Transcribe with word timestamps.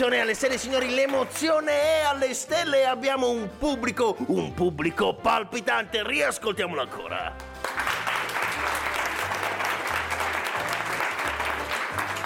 l'emozione 0.00 0.16
è 0.16 0.20
alle 0.20 0.34
stelle, 0.34 0.56
signori, 0.56 0.94
l'emozione 0.94 1.72
è 1.72 2.00
alle 2.04 2.32
stelle 2.32 2.86
abbiamo 2.86 3.28
un 3.28 3.50
pubblico, 3.58 4.16
un 4.28 4.54
pubblico 4.54 5.12
palpitante, 5.14 6.02
riascoltiamolo 6.02 6.80
ancora. 6.80 7.49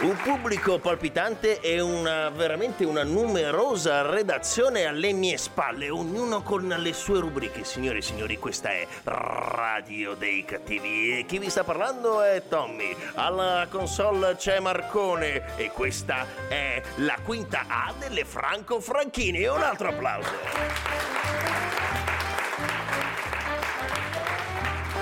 Un 0.05 0.19
pubblico 0.23 0.79
palpitante 0.79 1.61
e 1.61 1.81
una 1.81 2.29
veramente 2.29 2.85
una 2.85 3.05
numerosa 3.05 4.03
redazione 4.03 4.85
alle 4.85 5.15
mie 5.15 5.39
spalle, 5.39 5.89
ognuno 5.89 6.43
con 6.43 6.69
le 6.69 6.93
sue 6.93 7.21
rubriche. 7.21 7.65
Signore 7.65 7.99
e 7.99 8.03
signori, 8.03 8.37
questa 8.37 8.69
è 8.69 8.87
Radio 9.05 10.13
dei 10.13 10.45
Cattivi 10.45 11.19
e 11.19 11.25
chi 11.25 11.39
vi 11.39 11.49
sta 11.49 11.65
parlando 11.65 12.21
è 12.21 12.43
Tommy. 12.47 12.95
Alla 13.15 13.67
console 13.71 14.37
c'è 14.37 14.61
Marcone 14.61 15.57
e 15.57 15.71
questa 15.71 16.27
è 16.49 16.83
la 16.97 17.17
quinta 17.25 17.65
A 17.67 17.95
delle 17.99 18.27
Franco 18.27 18.81
Franchini. 18.81 19.47
Un 19.47 19.63
altro 19.63 19.89
applauso. 19.89 20.33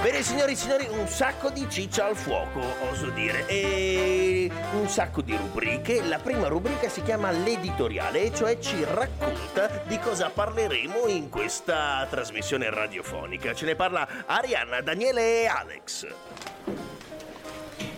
Bene 0.03 0.20
signori 0.25 0.50
e 0.50 0.56
signori, 0.56 0.89
un 0.89 1.06
sacco 1.06 1.48
di 1.50 1.64
ciccia 1.70 2.06
al 2.06 2.17
fuoco, 2.17 2.61
oso 2.91 3.11
dire, 3.11 3.47
e 3.47 4.50
un 4.72 4.89
sacco 4.89 5.22
di 5.22 5.36
rubriche. 5.36 6.03
La 6.03 6.19
prima 6.19 6.48
rubrica 6.48 6.89
si 6.89 7.03
chiama 7.03 7.31
l'editoriale, 7.31 8.22
e 8.25 8.34
cioè 8.34 8.59
ci 8.59 8.83
racconta 8.83 9.69
di 9.86 9.97
cosa 10.00 10.28
parleremo 10.28 11.06
in 11.06 11.31
questa 11.31 12.05
trasmissione 12.11 12.69
radiofonica. 12.69 13.55
Ce 13.55 13.64
ne 13.64 13.77
parla 13.77 14.25
Arianna, 14.27 14.81
Daniele 14.81 15.42
e 15.42 15.47
Alex. 15.47 16.06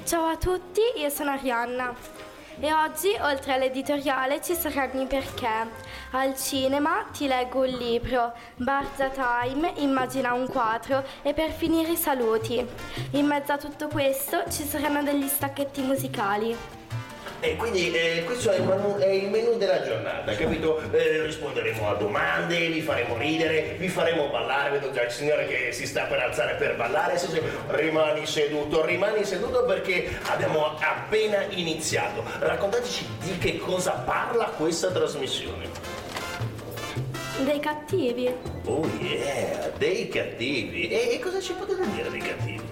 Ciao 0.04 0.26
a 0.26 0.36
tutti, 0.36 0.82
io 0.96 1.08
sono 1.08 1.30
Arianna 1.30 1.94
e 2.60 2.72
oggi 2.72 3.16
oltre 3.18 3.54
all'editoriale 3.54 4.42
ci 4.42 4.54
saranno 4.54 5.00
i 5.00 5.06
perché. 5.06 5.93
Al 6.16 6.36
cinema 6.36 7.06
ti 7.10 7.26
leggo 7.26 7.62
un 7.62 7.70
libro, 7.70 8.34
Barza 8.54 9.08
Time, 9.08 9.72
immagina 9.78 10.32
un 10.32 10.46
quadro 10.46 11.02
e 11.22 11.34
per 11.34 11.50
finire 11.50 11.90
i 11.90 11.96
saluti. 11.96 12.64
In 13.14 13.26
mezzo 13.26 13.50
a 13.50 13.58
tutto 13.58 13.88
questo 13.88 14.44
ci 14.48 14.62
saranno 14.62 15.02
degli 15.02 15.26
stacchetti 15.26 15.82
musicali. 15.82 16.56
E 17.44 17.56
quindi 17.56 17.92
eh, 17.92 18.22
questo 18.24 18.50
è 18.52 18.56
il, 18.56 18.62
menu, 18.62 18.96
è 18.96 19.06
il, 19.06 19.28
menù 19.28 19.58
della 19.58 19.82
giornata, 19.82 20.34
capito? 20.34 20.80
Eh, 20.90 21.24
risponderemo 21.26 21.90
a 21.90 21.92
domande, 21.92 22.68
vi 22.68 22.80
faremo 22.80 23.18
ridere, 23.18 23.74
vi 23.76 23.88
faremo 23.88 24.30
ballare, 24.30 24.70
vedo 24.70 24.90
già 24.92 25.02
il 25.02 25.10
signore 25.10 25.46
che 25.46 25.70
si 25.70 25.86
sta 25.86 26.04
per 26.04 26.20
alzare 26.20 26.54
per 26.54 26.74
ballare, 26.74 27.18
se, 27.18 27.28
se, 27.28 27.42
rimani 27.66 28.24
seduto, 28.24 28.82
rimani 28.86 29.26
seduto 29.26 29.66
perché 29.66 30.08
abbiamo 30.30 30.74
appena 30.78 31.44
iniziato. 31.50 32.24
Raccontateci 32.38 33.06
di 33.20 33.36
che 33.36 33.58
cosa 33.58 33.92
parla 33.92 34.46
questa 34.46 34.90
trasmissione. 34.90 35.68
Dei 37.44 37.60
cattivi. 37.60 38.34
Oh 38.64 38.88
yeah, 39.00 39.70
dei 39.76 40.08
cattivi. 40.08 40.88
E, 40.88 41.10
e 41.12 41.18
cosa 41.18 41.42
ci 41.42 41.52
potete 41.52 41.86
dire 41.90 42.08
dei 42.08 42.20
cattivi? 42.20 42.62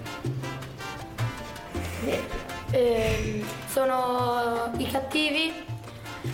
Niente. 2.05 2.52
Eh, 2.73 3.43
sono 3.67 4.71
i 4.77 4.87
cattivi, 4.89 5.53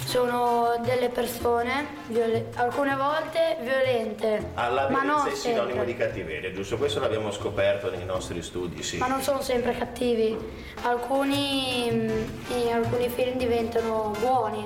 sono 0.06 0.80
delle 0.86 1.10
persone, 1.10 1.86
viol- 2.08 2.46
alcune 2.56 2.96
volte 2.96 3.58
violente. 3.60 4.52
Alla 4.54 4.88
ma 4.90 5.04
non 5.04 5.28
è 5.28 5.36
sinonimo 5.36 5.68
sempre. 5.68 5.86
di 5.86 5.98
cattiveria, 5.98 6.54
giusto? 6.54 6.78
Questo 6.78 7.02
l'abbiamo 7.02 7.30
scoperto 7.32 7.90
nei 7.90 8.06
nostri 8.06 8.42
studi, 8.42 8.82
sì. 8.84 8.96
Ma 9.00 9.08
non 9.08 9.22
sono 9.22 9.42
sempre 9.42 9.78
cattivi. 9.78 10.38
Alcuni 10.84 11.90
mm, 11.92 12.10
in 12.56 12.74
alcuni 12.74 13.10
film 13.10 13.38
diventano 13.38 14.14
buoni. 14.22 14.66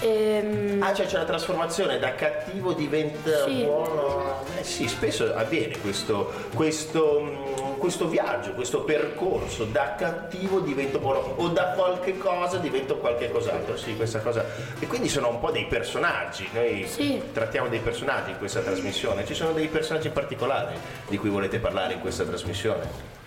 Ehm, 0.00 0.82
Ah, 0.82 0.94
cioè 0.94 1.06
c'è 1.06 1.16
la 1.16 1.24
trasformazione 1.24 1.98
da 1.98 2.14
cattivo 2.14 2.72
diventa 2.72 3.44
Sì. 3.44 3.64
buono. 3.64 4.44
Eh 4.58 4.62
sì, 4.64 4.86
spesso 4.86 5.34
avviene 5.34 5.76
questo, 5.78 6.30
questo, 6.54 7.74
questo 7.78 8.06
viaggio, 8.08 8.52
questo 8.52 8.82
percorso, 8.82 9.64
da 9.64 9.94
cattivo 9.96 10.60
divento 10.60 10.98
buono 11.00 11.34
o 11.36 11.48
da 11.48 11.72
qualche 11.76 12.16
cosa 12.16 12.58
divento 12.58 12.96
qualche 12.98 13.30
cos'altro. 13.30 13.76
Sì, 13.76 13.96
questa 13.96 14.20
cosa. 14.20 14.44
E 14.78 14.86
quindi 14.86 15.08
sono 15.08 15.28
un 15.30 15.40
po' 15.40 15.50
dei 15.50 15.66
personaggi. 15.66 16.48
Noi 16.52 16.86
Sì. 16.86 17.20
trattiamo 17.32 17.68
dei 17.68 17.80
personaggi 17.80 18.30
in 18.30 18.38
questa 18.38 18.60
trasmissione. 18.60 19.26
Ci 19.26 19.34
sono 19.34 19.52
dei 19.52 19.66
personaggi 19.66 20.10
particolari 20.10 20.74
di 21.08 21.16
cui 21.18 21.28
volete 21.28 21.58
parlare 21.58 21.94
in 21.94 22.00
questa 22.00 22.24
trasmissione? 22.24 23.17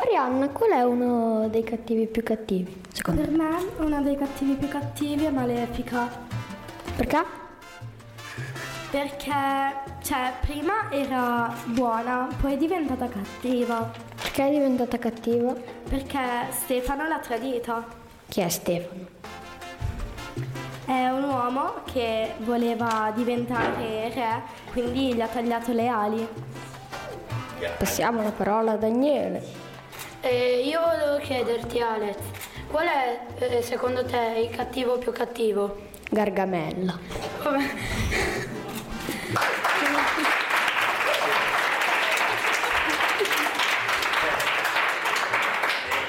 Arianna, 0.00 0.48
qual 0.50 0.70
è 0.70 0.82
uno 0.82 1.48
dei 1.48 1.64
cattivi 1.64 2.06
più 2.06 2.22
cattivi? 2.22 2.82
Secondo 2.92 3.20
Per 3.20 3.30
me 3.30 3.48
uno 3.78 4.00
dei 4.00 4.16
cattivi 4.16 4.54
più 4.54 4.68
cattivi 4.68 5.24
è 5.24 5.30
Malefica. 5.30 6.08
Perché? 6.96 7.24
Perché, 8.90 9.32
cioè, 10.02 10.34
prima 10.40 10.88
era 10.90 11.52
buona, 11.66 12.28
poi 12.40 12.54
è 12.54 12.56
diventata 12.56 13.08
cattiva. 13.08 13.90
Perché 14.14 14.46
è 14.46 14.50
diventata 14.50 14.98
cattiva? 14.98 15.52
Perché 15.88 16.20
Stefano 16.50 17.08
l'ha 17.08 17.18
tradita. 17.18 17.84
Chi 18.28 18.40
è 18.40 18.48
Stefano? 18.48 19.06
È 20.86 21.08
un 21.08 21.24
uomo 21.24 21.72
che 21.92 22.34
voleva 22.44 23.12
diventare 23.14 24.10
re, 24.14 24.42
quindi 24.70 25.14
gli 25.14 25.20
ha 25.20 25.26
tagliato 25.26 25.72
le 25.72 25.88
ali. 25.88 26.28
Passiamo 27.76 28.22
la 28.22 28.30
parola 28.30 28.72
a 28.72 28.76
Daniele. 28.76 29.66
Eh, 30.20 30.62
io 30.64 30.80
volevo 30.80 31.18
chiederti 31.18 31.80
Alex, 31.80 32.16
qual 32.70 32.86
è 32.86 33.20
eh, 33.38 33.62
secondo 33.62 34.04
te 34.04 34.46
il 34.48 34.54
cattivo 34.54 34.98
più 34.98 35.12
cattivo? 35.12 35.76
Gargamella. 36.10 36.98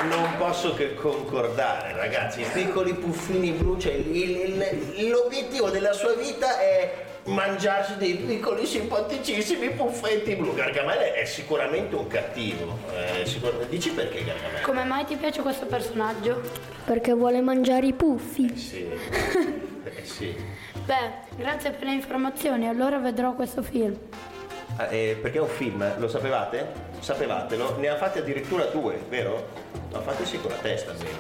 Non 0.07 0.35
posso 0.37 0.73
che 0.75 0.93
concordare, 0.95 1.93
ragazzi. 1.93 2.41
I 2.41 2.45
piccoli 2.51 2.93
puffini 2.93 3.51
blu, 3.51 3.77
cioè 3.77 3.93
il- 3.93 4.15
il- 4.95 5.09
l'obiettivo 5.09 5.69
della 5.69 5.91
sua 5.91 6.13
vita 6.13 6.57
è 6.59 7.05
mangiarsi 7.25 7.97
dei 7.97 8.15
piccoli 8.15 8.65
simpaticissimi 8.65 9.69
puffetti 9.71 10.35
blu. 10.35 10.53
Gargamella 10.53 11.13
è 11.13 11.25
sicuramente 11.25 11.95
un 11.95 12.07
cattivo. 12.07 12.77
eh, 13.21 13.25
sicur- 13.25 13.67
Dici 13.67 13.91
perché 13.91 14.23
Gargamella? 14.23 14.61
Come 14.61 14.83
mai 14.83 15.05
ti 15.05 15.15
piace 15.15 15.41
questo 15.41 15.65
personaggio? 15.65 16.41
Perché 16.85 17.13
vuole 17.13 17.41
mangiare 17.41 17.85
i 17.87 17.93
puffi. 17.93 18.55
Sì. 18.57 18.87
Eh, 19.81 20.03
sì. 20.05 20.35
Beh, 20.85 21.35
grazie 21.37 21.71
per 21.71 21.87
le 21.87 21.93
informazioni, 21.93 22.67
allora 22.67 22.99
vedrò 22.99 23.33
questo 23.33 23.63
film. 23.63 23.97
Ah, 24.75 24.87
eh, 24.93 25.17
perché 25.19 25.37
è 25.37 25.41
un 25.41 25.47
film, 25.47 25.93
lo 25.97 26.07
sapevate? 26.07 26.67
Sapevatelo? 26.99 27.77
Ne 27.77 27.87
ha 27.87 27.95
fatti 27.95 28.19
addirittura 28.19 28.65
due, 28.65 28.99
vero? 29.09 29.67
Ma 29.91 30.01
fateci 30.01 30.39
con 30.39 30.51
la 30.51 30.57
testa 30.57 30.91
almeno. 30.91 31.17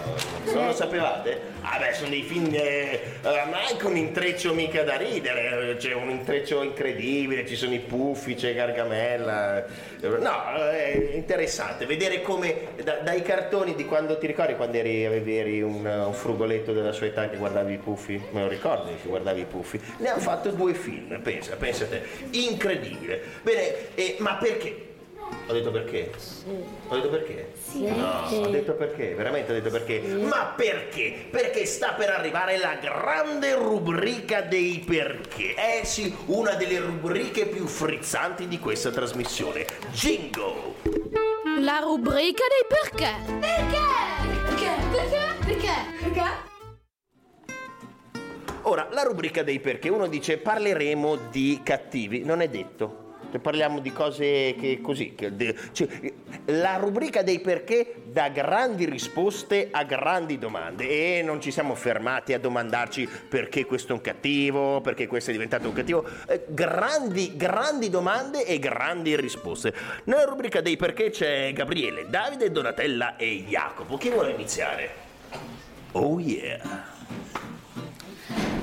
Non 0.53 0.67
lo 0.67 0.73
sapevate? 0.73 1.39
Ah 1.61 1.79
beh, 1.79 1.93
sono 1.93 2.09
dei 2.09 2.21
film 2.21 2.49
eh, 2.53 2.99
ormai 3.23 3.77
con 3.79 3.97
intreccio 3.97 4.53
mica 4.53 4.83
da 4.83 4.95
ridere, 4.95 5.75
c'è 5.77 5.93
un 5.93 6.09
intreccio 6.11 6.61
incredibile, 6.61 7.47
ci 7.47 7.55
sono 7.55 7.73
i 7.73 7.79
puffi, 7.79 8.35
c'è 8.35 8.53
Gargamella. 8.53 9.65
No, 10.01 10.53
è 10.69 11.11
interessante 11.13 11.85
vedere 11.87 12.21
come 12.21 12.67
da- 12.83 12.99
dai 12.99 13.23
cartoni 13.23 13.73
di 13.73 13.85
quando 13.85 14.17
ti 14.19 14.27
ricordi 14.27 14.55
quando 14.55 14.77
eri, 14.77 15.05
avevi 15.05 15.37
eri 15.37 15.61
un, 15.61 15.83
un 15.85 16.13
frugoletto 16.13 16.71
della 16.71 16.91
sua 16.91 17.07
età 17.07 17.27
che 17.27 17.37
guardavi 17.37 17.73
i 17.73 17.77
puffi? 17.77 18.21
Me 18.31 18.41
lo 18.41 18.47
ricordi 18.47 18.91
che 19.01 19.07
guardavi 19.07 19.41
i 19.41 19.45
puffi? 19.45 19.81
Ne 19.97 20.09
hanno 20.09 20.21
fatto 20.21 20.51
due 20.51 20.73
film, 20.75 21.19
pensa, 21.21 21.55
pensa 21.55 21.85
te. 21.87 22.01
Incredibile. 22.31 23.19
Bene, 23.41 23.95
eh, 23.95 24.15
ma 24.19 24.35
perché? 24.35 24.88
Ho 25.47 25.53
detto 25.53 25.71
perché? 25.71 26.11
Ho 26.89 26.95
detto 26.95 27.09
perché? 27.09 27.53
No, 27.73 28.27
ho 28.29 28.47
detto 28.49 28.73
perché, 28.73 29.15
veramente 29.15 29.51
ho 29.51 29.55
detto 29.55 29.71
perché. 29.71 29.99
Ma 29.99 30.53
perché? 30.55 31.25
Perché 31.31 31.65
sta 31.65 31.93
per 31.93 32.09
arrivare 32.09 32.57
la 32.59 32.75
grande 32.75 33.55
rubrica 33.55 34.41
dei 34.41 34.83
perché. 34.85 35.55
Eh 35.55 35.85
sì, 35.85 36.15
una 36.27 36.53
delle 36.53 36.79
rubriche 36.79 37.47
più 37.47 37.65
frizzanti 37.65 38.47
di 38.47 38.59
questa 38.59 38.91
trasmissione. 38.91 39.65
Jingle! 39.91 40.75
La 41.61 41.79
rubrica 41.79 42.43
dei 42.47 42.65
perché. 42.67 43.15
Perché? 43.39 43.77
Perché? 44.45 44.71
Perché? 44.91 45.35
Perché? 45.45 45.73
Perché? 46.03 46.47
Ora, 48.63 48.87
la 48.91 49.01
rubrica 49.01 49.41
dei 49.41 49.59
perché, 49.59 49.89
uno 49.89 50.07
dice 50.07 50.37
parleremo 50.37 51.15
di 51.31 51.59
cattivi, 51.63 52.23
non 52.23 52.41
è 52.41 52.49
detto. 52.49 53.07
Parliamo 53.37 53.79
di 53.79 53.91
cose 53.91 54.55
che 54.59 54.79
così. 54.81 55.13
che 55.13 55.35
de- 55.35 55.55
cioè, 55.71 55.87
la 56.45 56.77
rubrica 56.77 57.21
dei 57.21 57.39
perché 57.39 58.01
dà 58.05 58.29
grandi 58.29 58.85
risposte 58.85 59.67
a 59.69 59.83
grandi 59.83 60.39
domande 60.39 61.17
e 61.17 61.21
non 61.21 61.39
ci 61.39 61.51
siamo 61.51 61.75
fermati 61.75 62.33
a 62.33 62.39
domandarci 62.39 63.07
perché 63.29 63.65
questo 63.65 63.91
è 63.91 63.95
un 63.95 64.01
cattivo, 64.01 64.81
perché 64.81 65.05
questo 65.05 65.29
è 65.29 65.33
diventato 65.33 65.67
un 65.67 65.73
cattivo. 65.73 66.03
Eh, 66.27 66.45
grandi, 66.47 67.35
grandi 67.35 67.89
domande 67.91 68.45
e 68.45 68.57
grandi 68.57 69.15
risposte. 69.15 69.73
Nella 70.05 70.23
rubrica 70.23 70.61
dei 70.61 70.77
perché 70.77 71.11
c'è 71.11 71.53
Gabriele, 71.53 72.09
Davide, 72.09 72.51
Donatella 72.51 73.17
e 73.17 73.43
Jacopo. 73.47 73.97
Chi 73.97 74.09
vuole 74.09 74.31
iniziare? 74.31 75.07
Oh 75.91 76.19
yeah! 76.19 76.97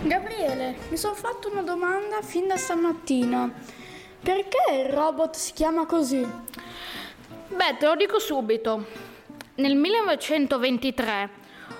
Gabriele, 0.02 0.76
mi 0.88 0.96
sono 0.96 1.14
fatto 1.14 1.50
una 1.50 1.62
domanda 1.62 2.22
fin 2.22 2.46
da 2.46 2.56
stamattina. 2.56 3.52
Perché 4.26 4.82
il 4.84 4.93
robot 4.93 5.37
si 5.37 5.52
chiama 5.52 5.87
così? 5.87 6.26
Beh, 7.46 7.76
te 7.78 7.87
lo 7.87 7.94
dico 7.94 8.19
subito. 8.19 8.84
Nel 9.55 9.76
1923 9.76 11.31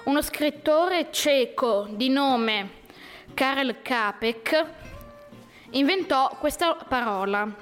uno 0.05 0.23
scrittore 0.23 1.09
ceco 1.11 1.89
di 1.91 2.09
nome 2.09 2.71
Karel 3.35 3.83
Capek 3.83 4.65
inventò 5.71 6.37
questa 6.39 6.77
parola, 6.77 7.53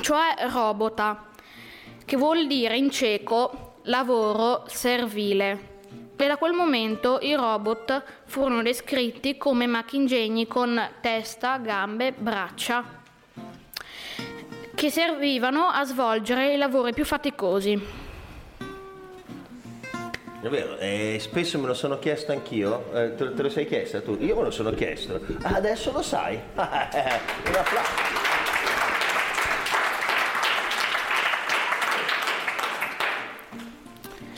cioè 0.00 0.34
robota, 0.50 1.28
che 2.04 2.16
vuol 2.16 2.48
dire 2.48 2.76
in 2.76 2.90
ceco 2.90 3.76
lavoro 3.82 4.64
servile. 4.66 5.74
E 6.16 6.26
da 6.26 6.36
quel 6.36 6.52
momento 6.52 7.20
i 7.22 7.32
robot 7.36 8.02
furono 8.24 8.62
descritti 8.62 9.36
come 9.36 9.68
macchingegni 9.68 10.48
con 10.48 10.84
testa, 11.00 11.58
gambe, 11.58 12.10
braccia, 12.10 13.04
che 14.76 14.90
servivano 14.90 15.68
a 15.68 15.84
svolgere 15.84 16.52
i 16.52 16.58
lavori 16.58 16.92
più 16.92 17.06
faticosi. 17.06 18.04
È 20.42 20.48
vero, 20.48 20.76
eh, 20.76 21.16
spesso 21.18 21.58
me 21.58 21.66
lo 21.66 21.72
sono 21.72 21.98
chiesto 21.98 22.32
anch'io. 22.32 22.92
Eh, 22.92 23.14
te, 23.14 23.32
te 23.32 23.42
lo 23.42 23.48
sei 23.48 23.66
chiesta 23.66 24.02
tu? 24.02 24.18
Io 24.20 24.36
me 24.36 24.42
lo 24.42 24.50
sono 24.50 24.70
chiesto. 24.72 25.18
Ah, 25.42 25.54
adesso 25.54 25.90
lo 25.92 26.02
sai. 26.02 26.38
Un 26.54 27.54
applauso. 27.54 28.14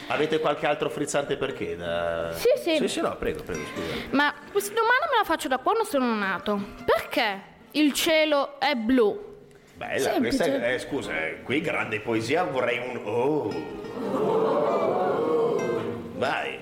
Avete 0.06 0.38
qualche 0.38 0.66
altro 0.66 0.88
frizzante 0.88 1.36
perché? 1.36 1.76
Da... 1.76 2.32
Sì, 2.32 2.48
sì. 2.62 2.76
Sì, 2.76 2.88
sì, 2.88 3.00
no, 3.00 3.16
prego, 3.16 3.42
prego, 3.42 3.64
scusa. 3.74 4.06
Ma 4.12 4.32
questa 4.52 4.72
domanda 4.72 5.08
me 5.10 5.16
la 5.18 5.24
faccio 5.24 5.48
da 5.48 5.58
quando 5.58 5.84
sono 5.84 6.14
nato. 6.14 6.58
Perché 6.84 7.42
il 7.72 7.92
cielo 7.92 8.60
è 8.60 8.74
blu? 8.76 9.27
Bella, 9.78 10.10
questa 10.18 10.44
è, 10.44 10.74
eh, 10.74 10.78
scusa, 10.80 11.12
eh, 11.12 11.42
qui 11.44 11.60
grande 11.60 12.00
poesia 12.00 12.42
vorrei 12.42 12.78
un... 12.78 13.00
Oh. 13.04 13.48
Vai. 16.16 16.58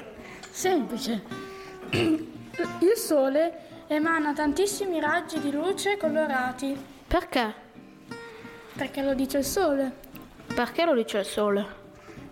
Semplice. 0.51 1.23
Il 1.91 2.93
sole 2.95 3.85
emana 3.87 4.35
tantissimi 4.35 5.01
raggi 5.01 5.41
di 5.41 5.51
luce 5.51 5.97
colorati. 5.97 6.77
Perché? 7.07 7.55
Perché 8.75 9.01
lo 9.03 9.15
dice 9.15 9.39
il 9.39 9.45
sole? 9.45 9.91
Perché 10.55 10.85
lo 10.85 10.95
dice 10.95 11.19
il 11.19 11.25
sole? 11.25 11.67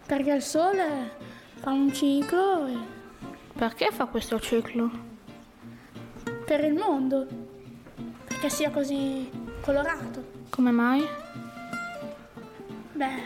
Perché 0.04 0.32
il 0.34 0.42
sole 0.42 1.12
fa 1.60 1.70
un 1.70 1.90
ciclo 1.94 2.66
e- 2.66 2.76
Perché 3.56 3.88
fa 3.90 4.04
questo 4.04 4.38
ciclo? 4.38 4.90
per 6.44 6.62
il 6.62 6.74
mondo. 6.74 7.26
Perché 8.26 8.50
sia 8.50 8.70
così 8.70 9.30
colorato. 9.64 10.22
Come 10.50 10.70
mai? 10.70 11.08
Beh, 12.92 13.22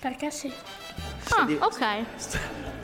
perché 0.00 0.30
sì. 0.32 0.52
Ah, 1.30 1.44
di- 1.44 1.56
ok. 1.60 2.04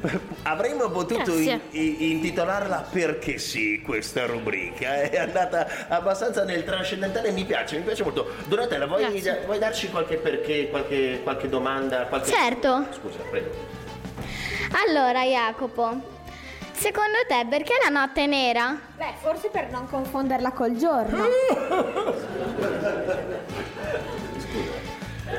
Avremmo 0.45 0.91
potuto 0.91 1.37
in- 1.39 1.61
i- 1.71 2.11
intitolarla 2.13 2.87
Perché 2.91 3.39
sì, 3.39 3.81
questa 3.83 4.27
rubrica. 4.27 5.01
È 5.03 5.17
andata 5.19 5.89
abbastanza 5.89 6.45
nel 6.45 6.63
trascendentale, 6.63 7.33
mi 7.33 7.45
piace, 7.45 7.79
mi 7.79 7.83
piace 7.85 8.05
molto. 8.05 8.31
Donatella, 8.47 8.87
vuoi, 8.87 9.21
vuoi 9.45 9.59
darci 9.59 9.91
qualche 9.91 10.17
perché, 10.17 10.69
qualche, 10.69 11.21
qualche 11.23 11.49
domanda? 11.49 12.05
Qualche... 12.07 12.31
Certo. 12.31 12.87
Scusa, 12.93 13.19
prego. 13.29 13.51
Allora, 14.87 15.23
Jacopo, 15.25 16.01
secondo 16.75 17.19
te 17.27 17.47
perché 17.49 17.75
la 17.83 17.89
notte 17.89 18.25
è 18.25 18.27
nera? 18.27 18.79
Beh, 18.97 19.15
forse 19.21 19.49
per 19.49 19.71
non 19.71 19.89
confonderla 19.89 20.53
col 20.53 20.77
giorno. 20.77 21.25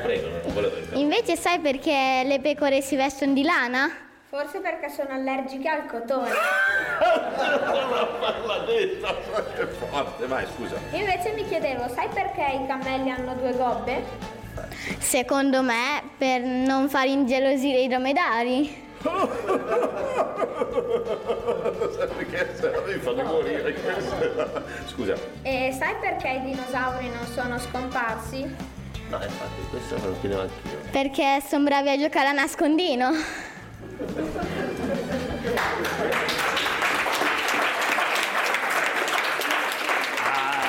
Prego, 0.02 0.28
non 0.28 0.52
volevo 0.52 0.74
Invece 0.92 1.36
sai 1.36 1.58
perché 1.60 2.22
le 2.24 2.40
pecore 2.40 2.80
si 2.80 2.96
vestono 2.96 3.32
di 3.32 3.42
lana? 3.42 3.90
Forse 4.28 4.58
perché 4.58 4.90
sono 4.90 5.10
allergiche 5.10 5.68
al 5.68 5.86
cotone. 5.86 6.28
L'ha 8.46 8.64
detto, 8.66 9.06
è 9.06 9.66
forte, 9.66 10.26
vai, 10.26 10.44
scusa. 10.54 10.76
Invece 10.90 11.32
mi 11.32 11.46
chiedevo, 11.46 11.88
sai 11.88 12.08
perché 12.12 12.58
i 12.62 12.66
cammelli 12.66 13.10
hanno 13.10 13.34
due 13.34 13.52
gobbe? 13.52 14.04
Secondo 14.98 15.62
me 15.62 16.02
per 16.18 16.40
non 16.42 16.88
far 16.88 17.06
ingelosire 17.06 17.80
i 17.80 17.88
dromedari. 17.88 18.85
Perché 22.16 22.54
mi 22.86 22.98
fanno 22.98 23.22
morire 23.24 23.72
questo. 23.74 24.62
Scusa. 24.86 25.14
E 25.42 25.74
sai 25.78 25.94
perché 26.00 26.28
i 26.28 26.40
dinosauri 26.42 27.08
non 27.08 27.26
sono 27.26 27.58
scomparsi? 27.58 28.42
No, 29.08 29.22
infatti, 29.22 29.62
questo 29.70 29.94
me 29.96 30.06
lo 30.06 30.16
chiedevo 30.20 30.40
anch'io. 30.42 30.78
Perché 30.90 31.42
sono 31.46 31.64
bravi 31.64 31.90
a 31.90 31.98
giocare 31.98 32.28
a 32.28 32.32
nascondino. 32.32 33.10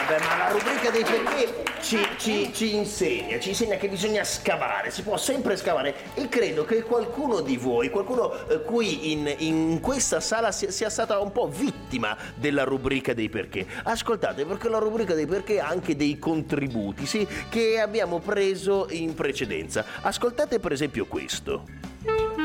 Beh, 0.07 0.19
ma 0.19 0.37
la 0.37 0.51
rubrica 0.51 0.89
dei 0.89 1.03
perché 1.03 1.63
ci, 1.81 1.99
ci- 2.15 2.53
ci 2.53 2.75
insegna, 2.75 3.37
ci 3.39 3.49
insegna 3.49 3.75
che 3.75 3.89
bisogna 3.89 4.23
scavare, 4.23 4.89
si 4.89 5.01
può 5.01 5.17
sempre 5.17 5.57
scavare 5.57 5.93
e 6.13 6.29
credo 6.29 6.63
che 6.63 6.81
qualcuno 6.83 7.41
di 7.41 7.57
voi, 7.57 7.89
qualcuno 7.89 8.47
eh, 8.47 8.61
qui 8.61 9.11
in, 9.11 9.35
in 9.39 9.81
questa 9.81 10.21
sala 10.21 10.53
sia, 10.53 10.71
sia 10.71 10.89
stata 10.89 11.19
un 11.19 11.33
po' 11.33 11.49
vittima 11.49 12.15
della 12.35 12.63
rubrica 12.63 13.13
dei 13.13 13.27
perché. 13.27 13.67
Ascoltate, 13.83 14.45
perché 14.45 14.69
la 14.69 14.77
rubrica 14.77 15.13
dei 15.13 15.25
perché 15.25 15.59
ha 15.59 15.67
anche 15.67 15.97
dei 15.97 16.17
contributi, 16.17 17.05
sì, 17.05 17.27
che 17.49 17.77
abbiamo 17.81 18.19
preso 18.19 18.87
in 18.91 19.13
precedenza. 19.13 19.83
Ascoltate 20.03 20.59
per 20.59 20.71
esempio 20.71 21.05
questo. 21.05 21.63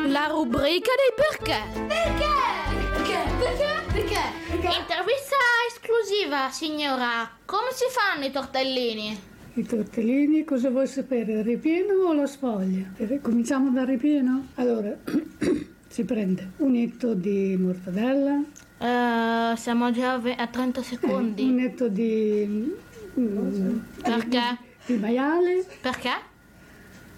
La 0.08 0.26
rubrica 0.26 0.90
dei 0.96 1.14
perché. 1.14 1.86
Perché? 1.86 2.71
Perché? 3.12 3.92
Perché? 3.92 4.20
Perché? 4.48 4.78
Intervista 4.78 5.36
esclusiva, 5.68 6.48
signora. 6.50 7.28
Come 7.44 7.68
si 7.72 7.84
fanno 7.90 8.24
i 8.24 8.30
tortellini? 8.30 9.20
I 9.54 9.62
tortellini, 9.64 10.44
cosa 10.44 10.70
vuoi 10.70 10.86
sapere? 10.86 11.32
Il 11.32 11.44
ripieno 11.44 11.92
o 12.08 12.14
la 12.14 12.26
sfoglia? 12.26 12.86
Eh, 12.96 13.20
Cominciamo 13.20 13.70
dal 13.70 13.84
ripieno? 13.84 14.46
Allora, 14.54 14.96
si 15.88 16.04
prende 16.04 16.52
un 16.58 16.74
etto 16.74 17.12
di 17.12 17.54
mortadella, 17.58 18.40
Eh, 18.78 19.56
siamo 19.58 19.90
già 19.90 20.14
a 20.14 20.18
ve- 20.18 20.34
a 20.34 20.46
30 20.46 20.78
un 20.80 20.84
secondi. 20.86 21.62
etto 21.64 21.88
di, 21.88 22.70
mm, 23.18 23.78
Perché? 24.02 24.56
di 24.86 24.94
maiale, 24.96 25.66
Perché? 25.82 26.10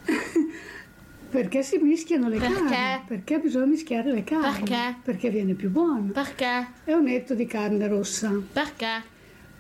perché 1.35 1.65
si 1.65 1.79
mischiano 1.79 2.29
le 2.29 2.39
Perché? 2.39 2.63
carni? 2.63 3.03
Perché 3.09 3.39
bisogna 3.41 3.67
mischiare 3.67 4.13
le 4.13 4.23
carni? 4.23 4.61
Perché? 4.69 4.97
Perché 5.03 5.31
viene 5.31 5.55
più 5.55 5.69
buono. 5.69 6.13
Perché? 6.13 6.69
E 6.85 6.95
un 6.95 7.09
etto 7.09 7.35
di 7.35 7.45
carne 7.45 7.89
rossa, 7.89 8.31
Perché? 8.53 9.03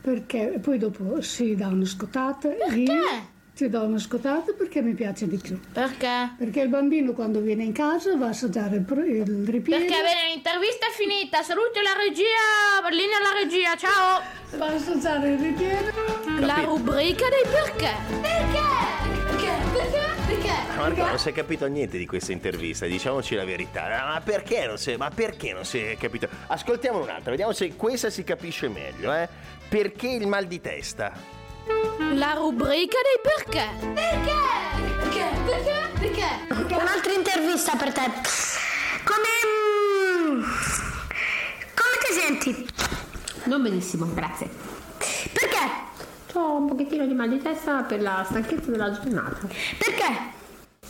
perché 0.00 0.54
e 0.54 0.59
poi 0.61 0.78
dopo 0.78 1.21
si 1.21 1.57
dà 1.57 1.66
una 1.66 1.85
scottata. 1.85 2.49
Perché? 2.49 2.78
Io 2.81 3.33
si 3.54 3.69
dà 3.69 3.81
una 3.83 3.99
scottata 3.99 4.52
perché 4.52 4.83
mi 4.83 4.95
piace 4.95 5.26
di 5.26 5.37
più. 5.37 5.59
Perché? 5.73 6.31
Perché 6.38 6.61
il 6.61 6.69
bambino 6.69 7.12
quando 7.12 7.40
viene 7.40 7.64
in 7.64 7.73
casa 7.73 8.16
va 8.16 8.26
a 8.26 8.28
assaggiare 8.28 8.76
il, 8.76 8.85
il 8.88 9.49
ripieno. 9.49 9.85
Perché 9.85 10.00
bene, 10.00 10.33
l'intervista 10.33 10.87
è 10.87 10.90
finita. 10.93 11.43
Saluti 11.43 11.81
la 11.83 12.00
regia. 12.00 12.88
Linea 12.88 13.19
alla 13.19 13.40
regia, 13.43 13.75
ciao. 13.76 14.23
Va 14.59 14.66
a 14.66 14.75
assaggiare 14.75 15.33
il 15.33 15.38
ripieno. 15.40 15.90
La 16.38 16.61
rubrica 16.64 17.25
dei 17.31 17.50
perché. 17.50 17.90
Perché? 18.21 19.13
Perché? 20.26 20.43
Perché? 20.43 20.54
Perché? 20.57 20.76
Marco, 20.76 21.07
non 21.07 21.19
si 21.19 21.28
è 21.28 21.33
capito 21.33 21.66
niente 21.66 21.99
di 21.99 22.07
questa 22.07 22.33
intervista, 22.33 22.87
diciamoci 22.87 23.35
la 23.35 23.45
verità. 23.45 23.83
Ma 23.88 24.21
perché 24.25 24.66
non 24.66 24.78
si, 24.78 24.97
ma 24.97 25.11
perché 25.11 25.52
non 25.52 25.64
si 25.64 25.78
è 25.78 25.97
capito? 25.97 26.28
Ascoltiamo 26.49 27.00
un'altra, 27.02 27.31
vediamo 27.31 27.52
se 27.52 27.75
questa 27.76 28.11
si 28.11 28.25
capisce 28.25 28.69
meglio, 28.69 29.12
eh. 29.14 29.28
Perché 29.69 30.09
il 30.09 30.26
mal 30.26 30.47
di 30.47 30.61
testa? 30.61 31.12
La 32.14 32.33
rubrica 32.35 32.99
dei 33.02 33.21
perché. 33.23 33.69
Perché? 33.95 35.28
Perché? 35.45 35.88
Perché? 35.99 36.26
Perché? 36.49 36.75
Un'altra 36.75 37.12
intervista 37.12 37.76
per 37.76 37.93
te. 37.93 38.02
Come. 39.04 40.37
mm, 40.37 40.43
Come 40.43 41.97
ti 42.07 42.12
senti? 42.12 42.69
Non 43.45 43.62
benissimo, 43.62 44.07
grazie. 44.12 44.49
Perché? 45.33 45.93
Ho 46.37 46.57
un 46.57 46.67
pochettino 46.67 47.07
di 47.07 47.14
mal 47.14 47.29
di 47.29 47.38
testa 47.38 47.83
per 47.83 48.03
la 48.03 48.25
stanchezza 48.29 48.69
della 48.71 48.91
giornata. 48.91 49.47
Perché? 49.79 50.33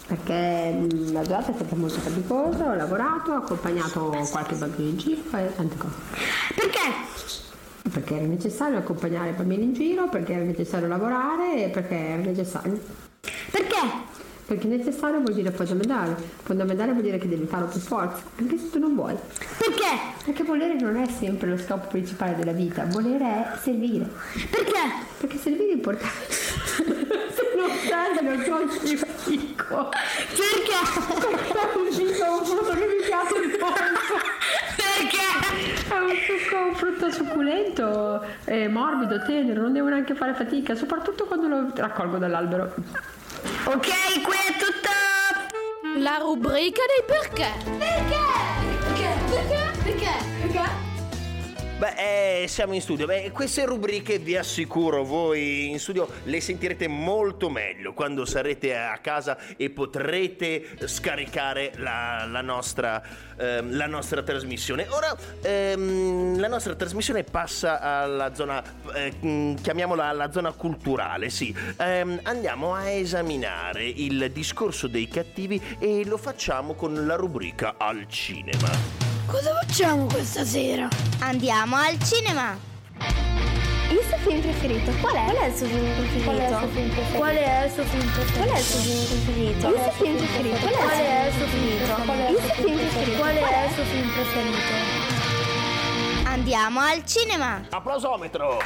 Perché 0.07 0.73
mm, 0.73 1.13
la 1.13 1.23
giornata 1.23 1.51
è 1.51 1.55
stata 1.55 1.77
molto 1.77 1.99
faticosa, 2.01 2.71
ho 2.71 2.75
lavorato, 2.75 3.33
ho 3.33 3.37
accompagnato 3.37 4.17
qualche 4.31 4.55
bambino 4.55 4.89
in 4.89 4.97
giro 4.97 5.21
e 5.37 5.55
tante 5.55 5.77
cose. 5.77 5.97
Perché? 6.55 7.91
Perché 7.91 8.15
era 8.17 8.25
necessario 8.25 8.79
accompagnare 8.79 9.31
i 9.31 9.33
bambini 9.35 9.65
in 9.65 9.73
giro, 9.75 10.09
perché 10.09 10.33
era 10.33 10.45
necessario 10.45 10.89
lavorare 10.89 11.65
e 11.65 11.69
perché 11.69 11.95
era 11.95 12.23
necessario. 12.23 12.81
Perché? 13.51 14.23
Perché 14.47 14.67
necessario 14.67 15.21
vuol 15.21 15.33
dire 15.33 15.51
fondamentale. 15.51 16.17
Fondamentale 16.43 16.93
vuol 16.93 17.03
dire 17.03 17.19
che 17.19 17.29
devi 17.29 17.47
farlo 17.47 17.67
per 17.67 17.81
forza, 17.81 18.23
anche 18.37 18.59
se 18.59 18.71
tu 18.71 18.79
non 18.79 18.95
vuoi. 18.95 19.17
Perché? 19.57 20.13
Perché 20.25 20.43
volere 20.43 20.75
non 20.75 20.97
è 20.97 21.07
sempre 21.09 21.49
lo 21.49 21.57
scopo 21.57 21.89
principale 21.89 22.37
della 22.37 22.53
vita, 22.53 22.85
volere 22.85 23.25
è 23.25 23.59
servire. 23.63 24.07
Perché? 24.51 24.81
Perché 25.19 25.39
servire 25.39 25.71
è 25.71 25.75
importante. 25.75 26.29
se 27.35 27.55
non 27.57 27.71
serve 27.87 28.21
non 28.21 28.45
conti 28.47 28.97
fatico. 28.97 29.89
Perché? 30.29 31.01
È 31.55 31.89
uscito 31.89 32.25
un 32.25 32.45
frutto 32.45 32.73
che 32.75 32.87
mi 32.87 33.03
piace 33.03 33.59
molto. 33.59 34.21
Perché? 34.77 35.89
È 35.89 35.99
un, 35.99 36.15
succo, 36.27 36.57
un 36.69 36.75
frutto 36.75 37.11
succulento, 37.11 38.23
eh, 38.45 38.69
morbido, 38.69 39.25
tenero, 39.25 39.63
non 39.63 39.73
devo 39.73 39.89
neanche 39.89 40.15
fare 40.15 40.35
fatica, 40.35 40.75
soprattutto 40.75 41.25
quando 41.25 41.49
lo 41.49 41.73
raccolgo 41.75 42.19
dall'albero. 42.19 42.75
Ok, 43.67 43.89
qui 44.23 44.37
è 44.37 44.57
tutto. 44.59 45.99
La 45.99 46.19
rubrica 46.19 46.83
dei 46.87 47.03
perché. 47.07 47.51
Perché? 47.79 48.17
Perché? 48.85 49.15
Perché? 49.31 49.71
Perché? 49.83 50.11
Perché? 50.43 50.84
Beh, 51.85 52.43
eh, 52.45 52.49
siamo 52.49 52.73
in 52.73 52.81
studio. 52.81 53.05
Beh, 53.05 53.31
queste 53.31 53.67
rubriche 53.67 54.19
vi 54.19 54.39
assicuro, 54.39 55.05
voi 55.05 55.69
in 55.69 55.79
studio 55.79 56.09
le 56.23 56.41
sentirete 56.41 56.89
molto 56.89 57.51
meglio 57.51 57.93
quando 57.93 58.25
sarete 58.25 58.75
a 58.75 58.97
casa 59.03 59.37
e 59.59 59.69
potrete 59.69 60.79
scaricare 60.87 61.73
la, 61.77 62.27
la 62.27 62.41
nostra, 62.41 63.03
ehm, 63.37 63.77
la 63.77 63.87
nostra 63.87 64.23
trasmissione. 64.23 64.87
Ora, 64.89 65.15
ehm, 65.43 66.41
la 66.41 66.49
nostra 66.49 66.75
trasmissione 66.75 67.23
passa 67.23 67.79
alla 67.81 68.35
zona, 68.35 68.63
eh, 68.95 69.13
mm, 69.23 69.57
chiamiamola 69.57 70.11
la 70.13 70.33
zona 70.33 70.53
culturale, 70.53 71.29
sì. 71.29 71.55
Ehm, 71.77 72.19
andiamo 72.23 72.73
a 72.73 72.89
esaminare 72.89 73.85
il 73.85 74.31
discorso 74.33 74.87
dei 74.87 75.07
cattivi 75.07 75.61
e 75.79 76.03
lo 76.07 76.17
facciamo 76.17 76.73
con 76.73 77.07
la 77.07 77.17
rubrica 77.17 77.75
al 77.77 78.07
cinema. 78.09 79.14
Cosa 79.27 79.55
facciamo 79.61 80.05
questa 80.07 80.45
sera? 80.45 80.89
Andiamo 81.21 81.77
al 81.77 81.99
cinema. 82.03 82.57
Il 83.91 84.01
suo 84.07 84.17
film 84.19 84.41
preferito? 84.41 84.93
Qual 85.01 85.15
è? 85.15 85.25
Qual 85.25 85.37
è 85.37 85.47
il 85.47 85.55
suo 85.55 85.67
film 85.67 85.95
preferito? 85.95 86.25
Qual 86.25 86.37
è 86.37 86.45
il 86.45 86.51
suo 86.57 86.69
film 86.69 86.91
preferito? 86.91 87.19
Qual 87.19 87.37
è 87.37 87.65
il 87.65 87.71
suo 87.73 87.85
film 87.85 88.11
preferito? 88.13 88.37
Qual 88.37 88.49
è 88.49 88.59
il 88.59 88.63
suo 88.65 88.79
film 88.79 89.05
preferito? 89.07 89.69
Il 89.69 89.81
suo 89.81 89.91
film 89.93 90.17
preferito? 90.17 90.67
Qual 90.67 90.91
è? 90.91 91.27
Il 91.27 91.33
suo 91.33 91.47
film 91.47 92.77
preferito? 92.77 93.17
Qual 93.19 93.35
è 93.35 93.65
il 93.65 93.73
suo 93.75 93.85
film 93.85 94.09
preferito? 94.13 94.59
Andiamo 96.29 96.81
al 96.81 97.05
cinema. 97.07 97.63
Applausometro! 97.71 98.59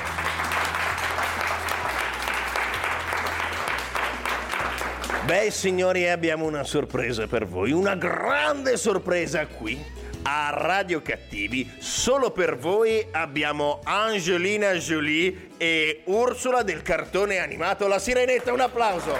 Beh 5.28 5.50
signori 5.50 6.08
abbiamo 6.08 6.46
una 6.46 6.64
sorpresa 6.64 7.26
per 7.26 7.46
voi, 7.46 7.70
una 7.70 7.94
grande 7.96 8.78
sorpresa 8.78 9.46
qui 9.46 9.78
a 10.22 10.48
Radio 10.54 11.02
Cattivi. 11.02 11.70
Solo 11.76 12.30
per 12.30 12.56
voi 12.56 13.06
abbiamo 13.10 13.80
Angelina 13.84 14.72
Jolie 14.72 15.50
e 15.58 16.00
Ursula 16.04 16.62
del 16.62 16.80
cartone 16.80 17.40
animato 17.40 17.86
La 17.86 17.98
Sirenetta. 17.98 18.54
Un 18.54 18.60
applauso! 18.60 19.16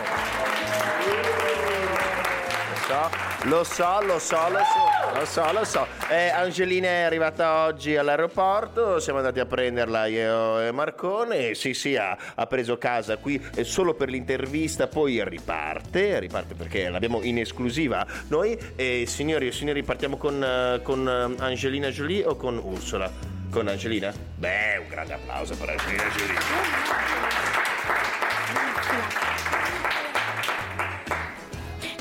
Lo 3.45 3.63
so, 3.63 4.01
lo 4.03 4.19
so, 4.19 4.49
lo 4.51 4.59
so, 4.59 5.15
lo 5.15 5.25
so, 5.25 5.53
lo 5.53 5.65
so. 5.65 5.87
Eh, 6.11 6.29
Angelina 6.29 6.89
è 6.89 7.03
arrivata 7.03 7.67
oggi 7.67 7.95
all'aeroporto, 7.97 8.99
siamo 8.99 9.21
andati 9.21 9.39
a 9.39 9.47
prenderla 9.47 10.07
io 10.07 10.61
e 10.61 10.73
Marcone. 10.73 11.55
Sì, 11.55 11.73
sì, 11.73 11.95
ha, 11.95 12.19
ha 12.35 12.47
preso 12.47 12.79
casa 12.79 13.17
qui 13.17 13.41
eh, 13.55 13.63
solo 13.63 13.95
per 13.95 14.09
l'intervista, 14.09 14.89
poi 14.89 15.23
riparte, 15.25 16.19
riparte 16.19 16.55
perché 16.55 16.89
l'abbiamo 16.89 17.23
in 17.23 17.39
esclusiva 17.39 18.05
noi. 18.27 18.59
E 18.75 19.05
signori 19.07 19.47
e 19.47 19.53
signori, 19.53 19.85
partiamo 19.85 20.17
con, 20.17 20.43
eh, 20.43 20.81
con 20.83 21.09
eh, 21.09 21.37
Angelina 21.43 21.91
Jolie 21.91 22.25
o 22.25 22.35
con 22.35 22.59
Ursula? 22.59 23.09
Con 23.51 23.69
Angelina? 23.69 24.13
Beh, 24.35 24.79
un 24.83 24.89
grande 24.89 25.13
applauso 25.15 25.57
per 25.57 25.71
Angelina 25.71 26.03
Jolie. 26.09 26.37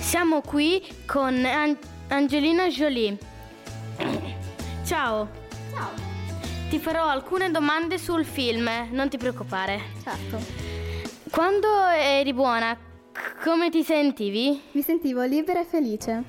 Siamo 0.07 0.41
qui 0.41 0.81
con 1.05 1.43
An- 1.45 1.77
Angelina 2.09 2.67
Jolie. 2.67 3.17
Ciao. 4.85 5.27
Ciao. 5.73 5.89
Ti 6.69 6.79
farò 6.79 7.05
alcune 7.07 7.51
domande 7.51 7.97
sul 7.97 8.25
film, 8.25 8.69
non 8.91 9.09
ti 9.09 9.17
preoccupare. 9.17 9.81
Certo, 10.03 10.39
Quando 11.29 11.67
eri 11.87 12.33
buona, 12.33 12.75
c- 13.11 13.43
come 13.43 13.69
ti 13.69 13.83
sentivi? 13.83 14.61
mi 14.71 14.81
sentivo 14.81 15.23
libera 15.23 15.61
e 15.61 15.65
felice, 15.65 16.23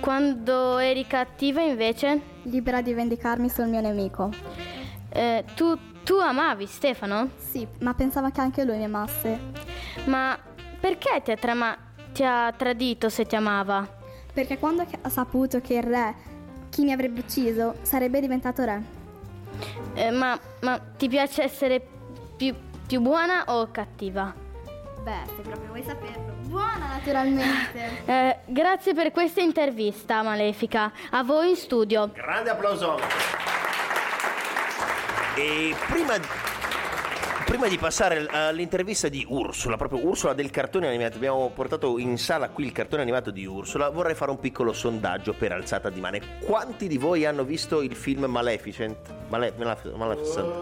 Quando 0.00 0.78
eri 0.78 1.06
cattiva 1.06 1.62
invece? 1.62 2.32
libera 2.44 2.80
di 2.82 2.92
vendicarmi 2.92 3.48
sul 3.48 3.66
mio 3.68 3.80
nemico. 3.80 4.30
Eh, 5.10 5.44
tu, 5.54 5.78
tu 6.02 6.16
amavi 6.18 6.66
Stefano? 6.66 7.30
Sì, 7.36 7.66
ma 7.80 7.94
pensavo 7.94 8.30
che 8.30 8.40
anche 8.40 8.64
lui 8.64 8.76
mi 8.76 8.84
amasse, 8.84 9.38
Ma 10.04 10.38
perché 10.80 11.20
ti 11.22 11.30
ha, 11.30 11.36
trama- 11.36 11.76
ti 12.14 12.24
ha 12.24 12.50
tradito 12.56 13.10
se 13.10 13.26
ti 13.26 13.36
amava? 13.36 14.02
perché 14.34 14.58
quando 14.58 14.84
ha 15.00 15.08
saputo 15.08 15.60
che 15.60 15.74
il 15.74 15.84
re, 15.84 16.14
chi 16.68 16.82
mi 16.82 16.92
avrebbe 16.92 17.20
ucciso, 17.20 17.76
sarebbe 17.82 18.20
diventato 18.20 18.64
re. 18.64 18.82
Eh, 19.94 20.10
ma, 20.10 20.38
ma 20.62 20.78
ti 20.78 21.08
piace 21.08 21.44
essere 21.44 21.80
più, 22.36 22.52
più 22.84 23.00
buona 23.00 23.44
o 23.46 23.70
cattiva? 23.70 24.34
Beh, 25.04 25.22
se 25.36 25.42
proprio 25.42 25.68
vuoi 25.68 25.84
saperlo. 25.84 26.34
Buona, 26.46 26.88
naturalmente. 26.96 28.02
Eh, 28.14 28.38
grazie 28.46 28.92
per 28.92 29.12
questa 29.12 29.40
intervista, 29.40 30.22
Malefica. 30.22 30.92
A 31.10 31.22
voi 31.22 31.50
in 31.50 31.56
studio. 31.56 32.10
Grande 32.12 32.50
applauso. 32.50 32.98
E 35.36 35.74
prima, 35.88 36.14
prima 37.56 37.68
di 37.68 37.78
passare 37.78 38.26
all'intervista 38.26 39.08
di 39.08 39.24
Ursula, 39.28 39.76
proprio 39.76 40.04
Ursula 40.04 40.32
del 40.32 40.50
cartone 40.50 40.88
animato, 40.88 41.18
abbiamo 41.18 41.48
portato 41.50 42.00
in 42.00 42.18
sala 42.18 42.48
qui 42.48 42.64
il 42.64 42.72
cartone 42.72 43.02
animato 43.02 43.30
di 43.30 43.46
Ursula, 43.46 43.90
vorrei 43.90 44.16
fare 44.16 44.32
un 44.32 44.40
piccolo 44.40 44.72
sondaggio 44.72 45.34
per 45.34 45.52
alzata 45.52 45.88
di 45.88 46.00
mano. 46.00 46.18
Quanti 46.40 46.88
di 46.88 46.98
voi 46.98 47.24
hanno 47.24 47.44
visto 47.44 47.80
il 47.80 47.94
film 47.94 48.24
Maleficent? 48.24 48.96
Male, 49.28 49.54
Malef- 49.56 49.94
Maleficent? 49.94 50.52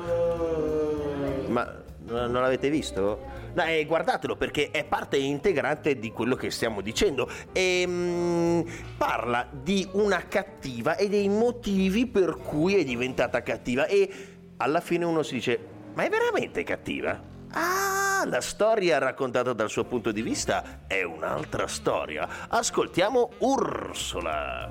Ma 1.49 1.83
non 2.09 2.33
l'avete 2.33 2.69
visto? 2.69 3.21
No, 3.55 3.65
eh, 3.65 3.87
guardatelo 3.87 4.37
perché 4.37 4.71
è 4.71 4.85
parte 4.85 5.17
integrante 5.17 5.99
di 5.99 6.13
quello 6.13 6.37
che 6.37 6.51
stiamo 6.51 6.83
dicendo. 6.83 7.27
E, 7.53 7.85
mm, 7.87 8.61
parla 8.99 9.49
di 9.51 9.89
una 9.93 10.27
cattiva 10.29 10.97
e 10.97 11.09
dei 11.09 11.31
motivi 11.31 12.07
per 12.07 12.37
cui 12.37 12.75
è 12.75 12.85
diventata 12.85 13.43
cattiva. 13.43 13.87
E 13.87 14.11
alla 14.59 14.81
fine 14.81 15.07
uno 15.07 15.23
si 15.23 15.35
dice: 15.37 15.72
Ma 15.95 16.05
è 16.05 16.09
veramente 16.09 16.63
cattiva? 16.63 17.21
Ah, 17.53 18.25
la 18.27 18.41
storia 18.41 18.97
raccontata 18.99 19.53
dal 19.53 19.69
suo 19.69 19.85
punto 19.85 20.11
di 20.11 20.23
vista 20.23 20.81
è 20.87 21.03
un'altra 21.03 21.67
storia. 21.67 22.27
Ascoltiamo 22.49 23.33
Ursula. 23.39 24.71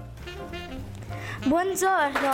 Buongiorno. 1.46 2.32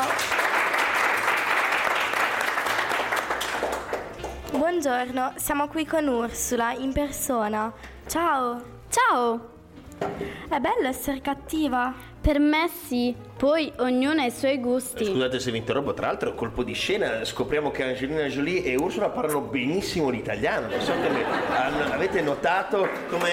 Buongiorno, 4.52 5.34
siamo 5.36 5.68
qui 5.68 5.86
con 5.86 6.08
Ursula 6.08 6.72
in 6.72 6.94
persona. 6.94 7.72
Ciao. 8.08 8.76
Ciao. 8.90 9.56
È 9.98 10.60
bello 10.60 10.88
essere 10.88 11.20
cattiva. 11.20 11.94
Per 12.28 12.40
me 12.40 12.68
sì, 12.68 13.16
poi 13.38 13.72
ognuno 13.78 14.20
ha 14.20 14.26
i 14.26 14.32
suoi 14.32 14.60
gusti. 14.60 15.06
Scusate 15.06 15.40
se 15.40 15.50
vi 15.50 15.60
interrompo, 15.60 15.94
tra 15.94 16.08
l'altro 16.08 16.34
colpo 16.34 16.62
di 16.62 16.74
scena 16.74 17.24
scopriamo 17.24 17.72
che 17.72 17.84
Angelina 17.84 18.24
Jolie 18.24 18.64
e 18.64 18.76
Ursula 18.76 19.08
parlano 19.08 19.40
benissimo 19.40 20.10
l'italiano. 20.10 20.68
Non 20.68 20.82
so 20.82 20.92
come 20.92 21.24
hanno- 21.24 21.94
avete 21.94 22.20
notato 22.20 22.86
come 23.08 23.30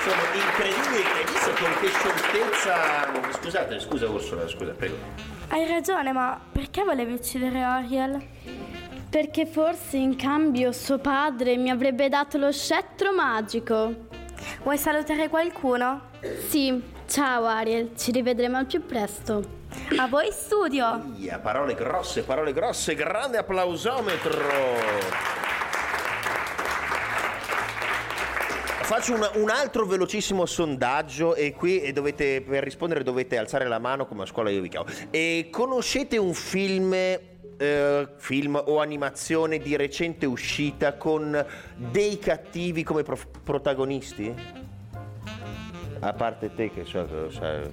sono 0.00 0.22
incredibili, 0.32 1.02
hai 1.16 1.24
visto 1.26 1.50
con 1.58 1.72
che 1.80 1.88
scioltezza. 1.88 3.32
Scusate, 3.32 3.80
scusa 3.80 4.08
Ursula, 4.08 4.46
scusa, 4.46 4.70
prego. 4.70 4.94
Hai 5.48 5.66
ragione, 5.66 6.12
ma 6.12 6.40
perché 6.52 6.84
volevi 6.84 7.14
uccidere 7.14 7.60
Ariel? 7.64 8.24
Perché 9.10 9.44
forse 9.44 9.96
in 9.96 10.14
cambio 10.14 10.70
suo 10.70 10.98
padre 10.98 11.56
mi 11.56 11.70
avrebbe 11.70 12.08
dato 12.08 12.38
lo 12.38 12.52
scettro 12.52 13.12
magico. 13.12 14.06
Vuoi 14.62 14.78
salutare 14.78 15.28
qualcuno? 15.28 16.10
Sì, 16.48 16.96
Ciao 17.08 17.46
Ariel, 17.46 17.92
ci 17.96 18.12
rivedremo 18.12 18.58
al 18.58 18.66
più 18.66 18.84
presto. 18.84 19.42
A 19.96 20.06
voi 20.08 20.30
studio. 20.30 21.14
Ia, 21.16 21.38
parole 21.38 21.74
grosse, 21.74 22.22
parole 22.22 22.52
grosse, 22.52 22.94
grande 22.94 23.38
applausometro. 23.38 24.38
Faccio 28.82 29.14
un, 29.14 29.26
un 29.36 29.48
altro 29.48 29.86
velocissimo 29.86 30.44
sondaggio 30.44 31.34
e 31.34 31.54
qui 31.54 31.80
e 31.80 31.94
dovete, 31.94 32.42
per 32.42 32.62
rispondere 32.62 33.02
dovete 33.02 33.38
alzare 33.38 33.66
la 33.66 33.78
mano 33.78 34.04
come 34.06 34.24
a 34.24 34.26
scuola 34.26 34.50
io 34.50 34.60
vi 34.60 34.68
chiamo. 34.68 34.84
E 35.08 35.48
conoscete 35.50 36.18
un 36.18 36.34
film 36.34 36.92
eh, 36.92 38.08
film 38.18 38.62
o 38.66 38.80
animazione 38.80 39.58
di 39.58 39.76
recente 39.76 40.26
uscita 40.26 40.98
con 40.98 41.42
dei 41.74 42.18
cattivi 42.18 42.82
come 42.82 43.02
prof- 43.02 43.28
protagonisti? 43.42 44.67
A 46.00 46.12
parte 46.12 46.54
te 46.54 46.70
che 46.70 46.84
so 46.84 47.06
che 47.06 47.14
lo 47.14 47.30
sai. 47.30 47.70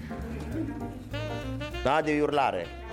No, 1.84 2.01
devi 2.01 2.20
urlare. 2.20 2.84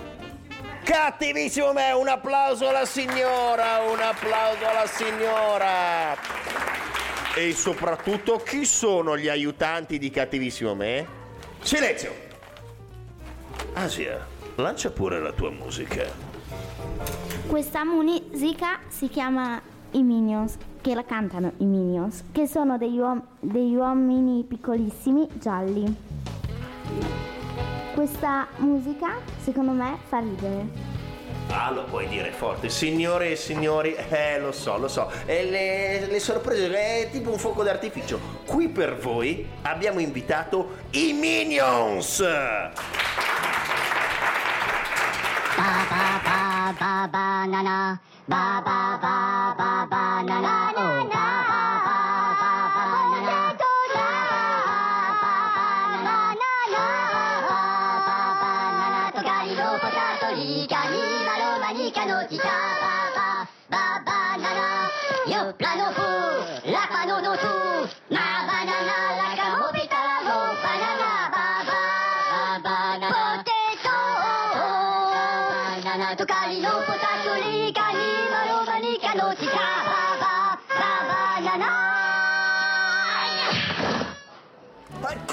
Cattivissimo 0.83 1.73
me, 1.73 1.91
un 1.91 2.07
applauso 2.07 2.67
alla 2.67 2.85
signora, 2.85 3.79
un 3.89 3.99
applauso 3.99 4.67
alla 4.67 4.85
signora. 4.85 6.15
E 7.35 7.53
soprattutto 7.53 8.37
chi 8.37 8.63
sono 8.65 9.17
gli 9.17 9.27
aiutanti 9.27 9.97
di 9.97 10.11
cattivissimo 10.11 10.75
me? 10.75 11.07
Silenzio! 11.61 12.13
Asia, 13.73 14.27
lancia 14.55 14.91
pure 14.91 15.19
la 15.19 15.31
tua 15.31 15.49
musica. 15.49 16.05
Questa 17.47 17.83
musica 17.83 18.79
si 18.87 19.09
chiama 19.09 19.59
i 19.93 20.03
Minions, 20.03 20.57
che 20.81 20.93
la 20.93 21.03
cantano 21.03 21.53
i 21.57 21.65
Minions, 21.65 22.23
che 22.31 22.47
sono 22.47 22.77
degli, 22.77 22.99
uom- 22.99 23.23
degli 23.39 23.75
uomini 23.75 24.43
piccolissimi 24.43 25.27
gialli. 25.33 25.95
Questa 27.93 28.47
musica, 28.57 29.17
secondo 29.41 29.71
me, 29.71 29.97
fa 30.07 30.19
ridere. 30.19 30.91
Ah, 31.49 31.69
lo 31.71 31.83
puoi 31.83 32.07
dire 32.07 32.31
forte. 32.31 32.69
Signore 32.69 33.31
e 33.31 33.35
signori, 33.35 33.93
eh, 33.93 34.39
lo 34.39 34.51
so, 34.51 34.77
lo 34.77 34.87
so. 34.87 35.11
E 35.25 35.49
le, 35.49 36.07
le 36.07 36.19
sorprese 36.19 36.71
è 36.73 37.09
tipo 37.11 37.31
un 37.31 37.37
fuoco 37.37 37.63
d'artificio. 37.63 38.19
Qui 38.45 38.69
per 38.69 38.97
voi 38.97 39.45
abbiamo 39.61 39.99
invitato 39.99 40.77
i 40.91 41.13
Minions! 41.13 42.21
Ba 45.55 45.85
ba 45.87 46.19
ba 46.23 46.73
ba 46.77 47.07
banana. 47.09 48.01
Ba 48.25 48.63
ba 48.63 48.97
ba 49.03 49.53
ba 49.59 49.85
banana. 49.91 50.71
Oh, 50.71 51.03
ba 51.11 51.11
ba 51.11 51.13
ba 51.13 51.42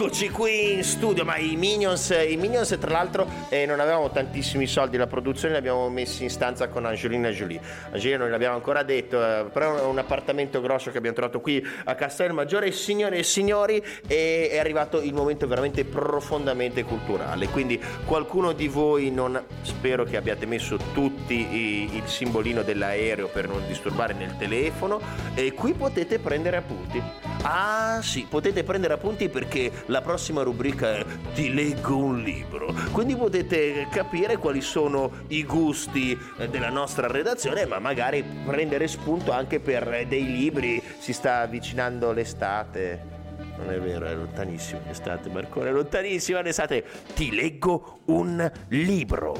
Eccoci 0.01 0.31
qui 0.31 0.73
in 0.73 0.83
studio, 0.83 1.27
ma 1.27 1.37
i 1.37 1.57
Minions, 1.57 2.09
i 2.27 2.35
Minions 2.39 2.75
tra 2.81 2.91
l'altro 2.91 3.29
eh, 3.51 3.67
non 3.67 3.81
avevamo 3.81 4.09
tantissimi 4.09 4.67
soldi, 4.67 4.97
la 4.97 5.07
produzione 5.07 5.53
li 5.53 5.59
abbiamo 5.59 5.91
messi 5.91 6.23
in 6.23 6.31
stanza 6.31 6.69
con 6.69 6.87
Angelina 6.87 7.29
Jolie. 7.29 7.61
Angelina 7.91 8.21
non 8.21 8.31
l'abbiamo 8.31 8.55
ancora 8.55 8.83
detto, 8.83 9.23
eh, 9.23 9.45
però 9.53 9.77
è 9.77 9.83
un 9.83 9.99
appartamento 9.99 10.63
grosso 10.63 10.91
che 10.91 10.97
abbiamo 10.97 11.15
trovato 11.15 11.43
qui 11.43 11.63
a 11.85 11.95
Castelmaggiore. 11.95 12.73
Signore 12.73 13.19
e 13.19 13.23
signori, 13.23 13.85
è, 14.07 14.49
è 14.53 14.59
arrivato 14.59 15.03
il 15.03 15.13
momento 15.13 15.47
veramente 15.47 15.85
profondamente 15.85 16.83
culturale, 16.83 17.49
quindi 17.49 17.79
qualcuno 18.07 18.53
di 18.53 18.69
voi 18.69 19.11
non, 19.11 19.39
spero 19.61 20.05
che 20.05 20.17
abbiate 20.17 20.47
messo 20.47 20.79
tutti 20.95 21.35
i- 21.35 21.97
il 21.97 22.07
simbolino 22.07 22.63
dell'aereo 22.63 23.29
per 23.29 23.49
non 23.49 23.67
disturbare 23.67 24.15
nel 24.15 24.35
telefono 24.39 24.99
e 25.35 25.53
qui 25.53 25.75
potete 25.75 26.19
prendere 26.19 26.57
appunti. 26.57 27.03
Ah 27.43 28.01
sì, 28.03 28.27
potete 28.29 28.65
prendere 28.65 28.95
appunti 28.95 29.29
perché 29.29 29.71
la 29.90 30.00
prossima 30.00 30.42
rubrica 30.42 30.96
è 30.96 31.05
Ti 31.35 31.53
leggo 31.53 31.96
un 31.96 32.22
libro. 32.22 32.72
Quindi 32.92 33.16
potete 33.16 33.88
capire 33.90 34.37
quali 34.37 34.61
sono 34.61 35.11
i 35.29 35.44
gusti 35.44 36.18
eh, 36.38 36.48
della 36.48 36.70
nostra 36.70 37.07
redazione, 37.09 37.66
ma 37.66 37.79
magari 37.79 38.24
prendere 38.44 38.87
spunto 38.88 39.33
anche 39.33 39.61
per 39.61 39.92
eh, 39.92 40.07
dei 40.07 40.24
libri. 40.24 40.83
Si 40.98 41.12
sta 41.12 41.40
avvicinando 41.40 42.12
l'estate. 42.12 43.18
Non 43.57 43.70
è 43.72 43.81
vero, 43.81 44.07
è 44.07 44.14
lontanissima 44.14 44.81
l'estate, 44.87 45.29
Marcone, 45.29 45.68
è 45.68 45.72
lontanissima 45.72 46.40
l'estate. 46.40 46.85
Ti 47.14 47.35
leggo 47.35 48.00
un 48.07 48.50
libro. 48.68 49.37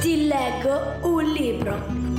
Ti 0.00 0.26
leggo 0.26 1.08
un 1.08 1.32
libro. 1.32 2.11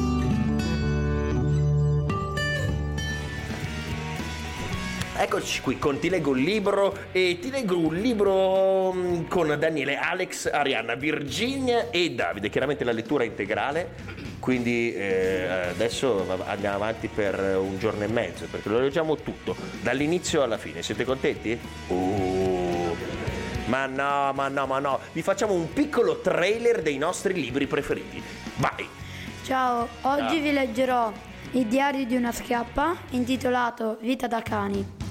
Eccoci 5.24 5.62
qui 5.62 5.80
con 5.80 6.00
Ti 6.00 6.10
leggo 6.10 6.32
un 6.32 6.40
libro 6.40 6.94
e 7.14 7.38
ti 7.40 7.50
leggo 7.50 7.78
un 7.78 7.96
libro 7.96 8.92
mm, 8.92 9.28
con 9.30 9.56
Daniele, 9.58 9.96
Alex, 9.96 10.50
Arianna, 10.52 10.96
Virginia 10.96 11.90
e 11.92 12.12
Davide, 12.12 12.50
chiaramente 12.50 12.84
la 12.84 12.92
lettura 12.92 13.24
integrale. 13.24 13.92
Quindi 14.40 14.94
eh, 14.94 15.48
adesso 15.70 16.26
andiamo 16.46 16.76
avanti 16.76 17.08
per 17.08 17.40
un 17.58 17.80
giorno 17.80 18.04
e 18.04 18.08
mezzo 18.08 18.48
perché 18.52 18.68
lo 18.68 18.80
leggiamo 18.80 19.16
tutto, 19.16 19.56
dall'inizio 19.82 20.44
alla 20.44 20.58
fine. 20.58 20.84
Siete 20.84 21.06
contenti? 21.06 21.58
Uh, 21.88 22.94
ma 23.68 23.86
no, 23.86 24.34
ma 24.34 24.50
no, 24.50 24.66
ma 24.66 24.80
no. 24.80 25.00
Vi 25.14 25.22
facciamo 25.22 25.54
un 25.54 25.72
piccolo 25.72 26.20
trailer 26.20 26.82
dei 26.82 26.98
nostri 26.98 27.34
libri 27.34 27.66
preferiti. 27.66 28.22
Vai! 28.58 28.86
Ciao, 29.46 29.88
oggi 30.02 30.36
Ciao. 30.36 30.42
vi 30.42 30.52
leggerò 30.52 31.14
Il 31.52 31.68
diario 31.68 32.06
di 32.06 32.18
una 32.18 32.34
schiappa 32.34 32.94
intitolato 33.12 34.00
Vita 34.02 34.28
da 34.28 34.42
cani 34.42 35.03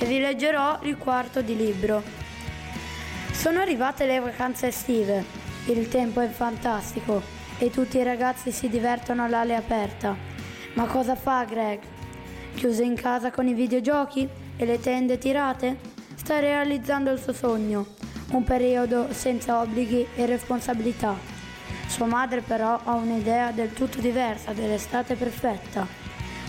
e 0.00 0.06
vi 0.06 0.18
leggerò 0.18 0.78
il 0.82 0.96
quarto 0.96 1.42
di 1.42 1.54
libro. 1.54 2.02
Sono 3.32 3.60
arrivate 3.60 4.06
le 4.06 4.18
vacanze 4.18 4.68
estive, 4.68 5.22
il 5.66 5.88
tempo 5.88 6.20
è 6.20 6.28
fantastico 6.28 7.22
e 7.58 7.70
tutti 7.70 7.98
i 7.98 8.02
ragazzi 8.02 8.50
si 8.50 8.70
divertono 8.70 9.24
all'aria 9.24 9.58
aperta. 9.58 10.16
Ma 10.74 10.86
cosa 10.86 11.14
fa 11.14 11.44
Greg? 11.44 11.80
Chiuso 12.54 12.82
in 12.82 12.94
casa 12.94 13.30
con 13.30 13.46
i 13.46 13.52
videogiochi 13.52 14.26
e 14.56 14.64
le 14.64 14.80
tende 14.80 15.18
tirate? 15.18 15.76
Sta 16.14 16.38
realizzando 16.38 17.10
il 17.10 17.18
suo 17.18 17.34
sogno, 17.34 17.86
un 18.30 18.42
periodo 18.42 19.08
senza 19.12 19.60
obblighi 19.60 20.06
e 20.16 20.24
responsabilità. 20.24 21.14
Sua 21.88 22.06
madre 22.06 22.40
però 22.40 22.80
ha 22.82 22.94
un'idea 22.94 23.50
del 23.50 23.74
tutto 23.74 24.00
diversa 24.00 24.52
dell'estate 24.52 25.14
perfetta, 25.14 25.86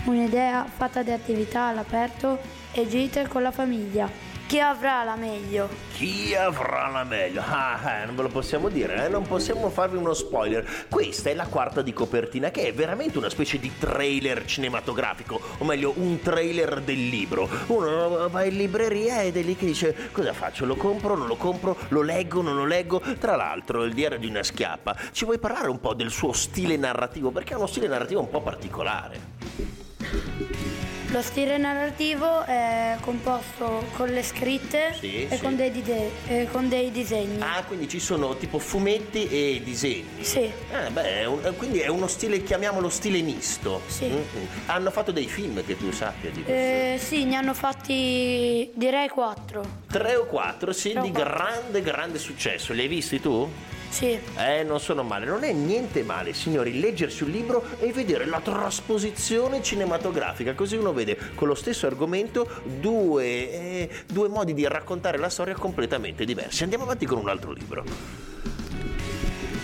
un'idea 0.04 0.64
fatta 0.64 1.02
di 1.02 1.10
attività 1.10 1.66
all'aperto 1.66 2.60
e 2.72 2.88
gite 2.88 3.28
con 3.28 3.42
la 3.42 3.50
famiglia. 3.50 4.30
Chi 4.52 4.60
avrà 4.60 5.02
la 5.02 5.16
meglio? 5.16 5.66
Chi 5.94 6.34
avrà 6.34 6.86
la 6.88 7.04
meglio? 7.04 7.40
Ah, 7.40 8.02
eh, 8.02 8.04
non 8.04 8.14
ve 8.14 8.22
lo 8.22 8.28
possiamo 8.28 8.68
dire, 8.68 9.06
eh? 9.06 9.08
non 9.08 9.22
possiamo 9.22 9.70
farvi 9.70 9.96
uno 9.96 10.12
spoiler. 10.12 10.86
Questa 10.90 11.30
è 11.30 11.34
la 11.34 11.46
quarta 11.46 11.80
di 11.80 11.94
copertina, 11.94 12.50
che 12.50 12.66
è 12.66 12.74
veramente 12.74 13.16
una 13.16 13.30
specie 13.30 13.58
di 13.58 13.72
trailer 13.78 14.44
cinematografico, 14.44 15.40
o 15.56 15.64
meglio, 15.64 15.94
un 15.96 16.20
trailer 16.20 16.82
del 16.82 17.08
libro. 17.08 17.48
Uno 17.68 18.28
va 18.28 18.44
in 18.44 18.58
libreria 18.58 19.22
ed 19.22 19.38
è 19.38 19.42
lì 19.42 19.56
che 19.56 19.64
dice: 19.64 20.10
Cosa 20.12 20.34
faccio? 20.34 20.66
Lo 20.66 20.76
compro? 20.76 21.16
Non 21.16 21.28
lo 21.28 21.36
compro? 21.36 21.74
Lo 21.88 22.02
leggo? 22.02 22.42
Non 22.42 22.54
lo 22.54 22.66
leggo? 22.66 23.00
Tra 23.18 23.36
l'altro, 23.36 23.84
il 23.84 23.94
diario 23.94 24.18
di 24.18 24.26
una 24.26 24.42
schiappa. 24.42 24.94
Ci 25.12 25.24
vuoi 25.24 25.38
parlare 25.38 25.70
un 25.70 25.80
po' 25.80 25.94
del 25.94 26.10
suo 26.10 26.34
stile 26.34 26.76
narrativo? 26.76 27.30
Perché 27.30 27.54
ha 27.54 27.56
uno 27.56 27.66
stile 27.66 27.86
narrativo 27.86 28.20
un 28.20 28.28
po' 28.28 28.42
particolare. 28.42 30.71
Lo 31.12 31.20
stile 31.20 31.58
narrativo 31.58 32.42
è 32.46 32.96
composto 33.02 33.84
con 33.96 34.08
le 34.08 34.22
scritte 34.22 34.94
Sì, 34.98 35.24
e 35.28 35.36
sì. 35.36 35.42
Con, 35.42 35.56
dei 35.56 35.70
dide- 35.70 36.10
e 36.26 36.48
con 36.50 36.70
dei 36.70 36.90
disegni. 36.90 37.38
Ah, 37.42 37.62
quindi 37.64 37.86
ci 37.86 38.00
sono 38.00 38.34
tipo 38.36 38.58
fumetti 38.58 39.28
e 39.28 39.60
disegni. 39.62 40.24
Sì. 40.24 40.50
Ah, 40.72 40.88
beh, 40.88 41.20
è 41.20 41.24
un- 41.26 41.52
quindi 41.58 41.80
è 41.80 41.88
uno 41.88 42.06
stile, 42.06 42.42
chiamiamolo 42.42 42.88
stile 42.88 43.20
misto. 43.20 43.82
Sì. 43.88 44.06
Mm-mm. 44.06 44.22
Hanno 44.66 44.90
fatto 44.90 45.12
dei 45.12 45.26
film 45.28 45.62
che 45.66 45.76
tu 45.76 45.92
sappia 45.92 46.30
di 46.30 46.42
questo. 46.44 46.52
Eh, 46.52 46.98
sì, 46.98 47.24
ne 47.24 47.36
hanno 47.36 47.52
fatti 47.52 48.70
direi 48.72 49.08
quattro. 49.08 49.62
Tre 49.90 50.14
o 50.16 50.24
quattro, 50.24 50.72
sì, 50.72 50.90
Tre 50.92 51.00
o 51.00 51.02
di 51.02 51.10
quattro. 51.10 51.34
grande, 51.34 51.82
grande 51.82 52.18
successo. 52.18 52.72
Li 52.72 52.80
hai 52.80 52.88
visti 52.88 53.20
tu? 53.20 53.46
Sì. 53.92 54.18
Eh, 54.38 54.62
non 54.62 54.80
sono 54.80 55.02
male, 55.02 55.26
non 55.26 55.44
è 55.44 55.52
niente 55.52 56.02
male, 56.02 56.32
signori, 56.32 56.80
leggersi 56.80 57.24
un 57.24 57.30
libro 57.30 57.62
e 57.78 57.92
vedere 57.92 58.24
la 58.24 58.40
trasposizione 58.40 59.62
cinematografica, 59.62 60.54
così 60.54 60.76
uno 60.76 60.94
vede 60.94 61.18
con 61.34 61.46
lo 61.46 61.54
stesso 61.54 61.86
argomento 61.86 62.62
due, 62.80 63.24
eh, 63.24 63.90
due 64.06 64.28
modi 64.28 64.54
di 64.54 64.66
raccontare 64.66 65.18
la 65.18 65.28
storia 65.28 65.54
completamente 65.54 66.24
diversi. 66.24 66.62
Andiamo 66.62 66.84
avanti 66.84 67.04
con 67.04 67.18
un 67.18 67.28
altro 67.28 67.52
libro. 67.52 67.84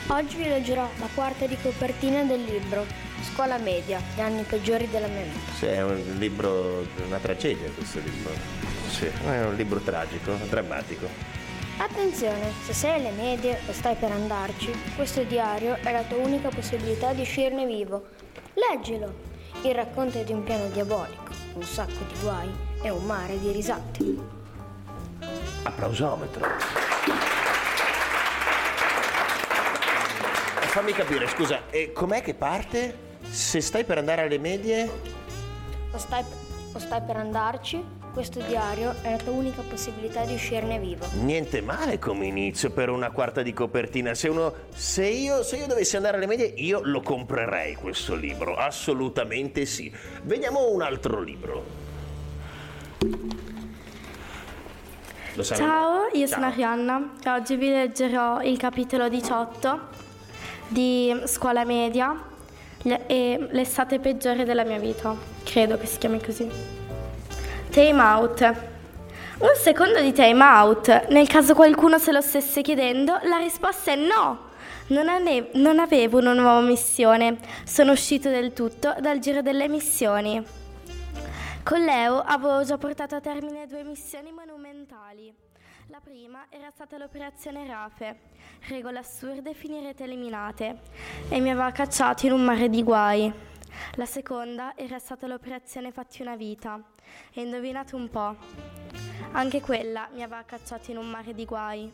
Oggi 0.09 0.37
vi 0.37 0.45
leggerò 0.45 0.87
la 0.99 1.09
quarta 1.15 1.47
di 1.47 1.57
copertina 1.63 2.23
del 2.23 2.43
libro 2.43 2.85
Scuola 3.33 3.57
media, 3.57 4.01
gli 4.15 4.21
anni 4.21 4.43
peggiori 4.43 4.89
della 4.91 5.07
mia 5.07 5.23
vita. 5.23 5.53
Sì, 5.59 5.67
è 5.67 5.83
un 5.83 6.17
libro, 6.19 6.87
una 7.07 7.19
tragedia 7.19 7.69
questo 7.71 7.99
libro. 8.05 8.33
Sì, 8.91 9.07
è 9.07 9.45
un 9.45 9.55
libro 9.55 9.81
tragico, 9.81 10.33
drammatico. 10.49 11.38
Attenzione, 11.81 12.51
se 12.65 12.73
sei 12.73 12.95
alle 12.95 13.13
medie 13.13 13.61
o 13.69 13.73
stai 13.73 13.95
per 13.95 14.11
andarci, 14.11 14.73
questo 14.97 15.23
diario 15.23 15.77
è 15.77 15.93
la 15.93 16.03
tua 16.03 16.19
unica 16.19 16.49
possibilità 16.49 17.13
di 17.13 17.21
uscirne 17.21 17.67
vivo. 17.67 18.09
Leggilo! 18.55 19.15
Il 19.63 19.77
racconto 19.77 20.21
di 20.25 20.33
un 20.33 20.43
piano 20.43 20.67
diabolico, 20.71 21.33
un 21.55 21.63
sacco 21.63 22.03
di 22.13 22.19
guai 22.21 22.51
e 22.83 22.91
un 22.91 23.05
mare 23.05 23.39
di 23.39 23.53
risate. 23.53 24.05
Applausometro. 25.63 26.49
Fammi 30.67 30.93
capire, 30.93 31.29
scusa, 31.29 31.63
e 31.71 31.93
com'è 31.93 32.23
che 32.23 32.35
parte? 32.35 33.17
Se 33.31 33.61
stai 33.61 33.85
per 33.85 33.99
andare 33.99 34.23
alle 34.23 34.39
medie? 34.39 34.91
O 35.93 35.99
stai, 35.99 36.25
o 36.73 36.79
stai 36.79 37.03
per 37.03 37.17
andarci, 37.17 37.98
questo 38.13 38.41
diario 38.41 38.95
è 39.03 39.11
la 39.11 39.17
tua 39.17 39.33
unica 39.33 39.63
possibilità 39.63 40.25
di 40.25 40.35
uscirne 40.35 40.79
vivo. 40.79 41.07
Niente 41.21 41.61
male 41.61 41.99
come 41.99 42.27
inizio 42.27 42.71
per 42.71 42.89
una 42.89 43.11
quarta 43.11 43.43
di 43.43 43.53
copertina. 43.53 44.15
Se, 44.15 44.29
uno, 44.29 44.53
se, 44.75 45.07
io, 45.07 45.43
se 45.43 45.57
io 45.57 45.67
dovessi 45.67 45.97
andare 45.97 46.17
alle 46.17 46.27
medie, 46.27 46.53
io 46.57 46.81
lo 46.83 47.01
comprerei 47.01 47.75
questo 47.75 48.15
libro. 48.15 48.57
Assolutamente 48.57 49.67
sì. 49.67 49.93
Vediamo 50.23 50.71
un 50.71 50.83
altro 50.83 51.21
libro. 51.21 51.65
Lo 55.35 55.43
sai? 55.43 55.57
Ciao, 55.57 56.09
io 56.13 56.27
Ciao. 56.27 56.35
sono 56.35 56.47
Arianna 56.47 57.13
e 57.23 57.31
oggi 57.31 57.57
vi 57.57 57.69
leggerò 57.69 58.41
il 58.43 58.59
capitolo 58.59 59.09
18 59.09 59.81
di 60.69 61.15
scuola 61.27 61.65
media 61.65 62.27
e 62.83 63.49
l'estate 63.51 63.99
peggiore 63.99 64.45
della 64.45 64.65
mia 64.65 64.79
vita. 64.79 65.15
Credo 65.45 65.79
che 65.79 65.87
si 65.87 65.99
chiami 65.99 66.21
così. 66.21 66.78
Time 67.71 68.01
out. 68.01 68.41
Un 69.39 69.55
secondo 69.55 70.01
di 70.01 70.13
time 70.13 70.43
out. 70.43 71.09
Nel 71.09 71.29
caso 71.29 71.55
qualcuno 71.55 71.99
se 71.99 72.13
lo 72.13 72.21
stesse 72.21 72.63
chiedendo, 72.63 73.19
la 73.25 73.37
risposta 73.37 73.93
è 73.93 73.95
no. 73.95 74.47
Non, 74.89 75.09
ane- 75.09 75.51
non 75.53 75.79
avevo 75.79 76.19
una 76.19 76.33
nuova 76.33 76.61
missione. 76.61 77.37
Sono 77.65 77.93
uscito 77.93 78.31
del 78.31 78.53
tutto 78.53 78.95
dal 79.01 79.19
giro 79.19 79.43
delle 79.43 79.69
missioni. 79.69 80.43
Con 81.63 81.85
Leo 81.85 82.21
avevo 82.21 82.65
già 82.65 82.79
portato 82.79 83.17
a 83.17 83.21
termine 83.21 83.67
due 83.67 83.85
missioni 83.85 84.33
monumentali. 84.33 85.33
La 85.89 86.01
prima 86.03 86.47
era 86.49 86.71
stata 86.75 86.97
l'operazione 86.97 87.67
Rafe, 87.67 88.17
regole 88.69 88.99
assurde 88.99 89.55
finirete 89.55 90.05
eliminate, 90.05 90.81
e 91.29 91.41
mi 91.41 91.51
aveva 91.51 91.71
cacciato 91.71 92.27
in 92.27 92.33
un 92.33 92.45
mare 92.45 92.69
di 92.69 92.83
guai. 92.83 93.33
La 93.95 94.07
seconda 94.07 94.75
era 94.77 94.99
stata 94.99 95.27
l'operazione 95.27 95.93
Fatti 95.93 96.23
una 96.23 96.37
vita, 96.37 96.81
e 97.33 97.43
indovinate 97.43 97.95
un 97.95 98.09
po', 98.09 98.37
anche 99.33 99.61
quella 99.61 100.09
mi 100.13 100.23
aveva 100.23 100.43
cacciato 100.45 100.91
in 100.91 100.97
un 100.99 101.09
mare 101.09 101.35
di 101.35 101.45
guai. 101.45 101.93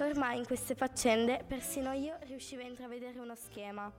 Ormai 0.00 0.38
in 0.38 0.46
queste 0.46 0.74
faccende 0.74 1.42
persino 1.46 1.92
io 1.92 2.16
riuscivo 2.26 2.62
a 2.62 2.66
intravedere 2.66 3.18
uno 3.18 3.34
schema. 3.34 3.90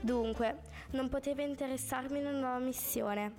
Dunque, 0.00 0.62
non 0.90 1.08
poteva 1.08 1.42
interessarmi 1.42 2.20
una 2.20 2.30
nuova 2.30 2.58
missione. 2.58 3.32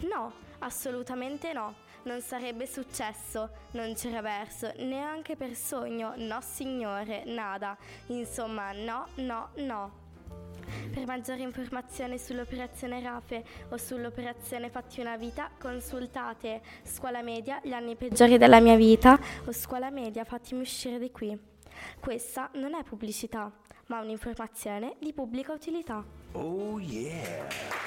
No, 0.00 0.32
assolutamente 0.60 1.52
no. 1.52 1.74
Non 2.04 2.20
sarebbe 2.20 2.66
successo, 2.66 3.50
non 3.72 3.94
c'era 3.94 4.20
verso, 4.20 4.72
neanche 4.78 5.36
per 5.36 5.54
sogno, 5.54 6.14
no 6.16 6.40
signore, 6.40 7.22
nada. 7.24 7.76
Insomma, 8.06 8.72
no, 8.72 9.06
no, 9.16 9.50
no. 9.54 10.00
Per 10.92 11.06
maggiori 11.06 11.40
informazioni 11.40 12.18
sull'operazione 12.18 13.00
Rafe 13.00 13.42
o 13.70 13.78
sull'operazione 13.78 14.68
Fatti 14.68 15.00
una 15.00 15.16
vita, 15.16 15.50
consultate 15.58 16.60
Scuola 16.82 17.22
Media, 17.22 17.60
gli 17.64 17.72
anni 17.72 17.96
peggiori 17.96 18.36
della 18.36 18.60
mia 18.60 18.76
vita 18.76 19.18
o 19.46 19.52
Scuola 19.52 19.88
Media, 19.88 20.24
fatemi 20.24 20.60
uscire 20.60 20.98
di 20.98 21.10
qui. 21.10 21.36
Questa 21.98 22.50
non 22.56 22.74
è 22.74 22.82
pubblicità, 22.84 23.50
ma 23.86 24.00
un'informazione 24.00 24.96
di 24.98 25.14
pubblica 25.14 25.54
utilità. 25.54 26.04
Oh 26.32 26.78
yeah! 26.78 27.81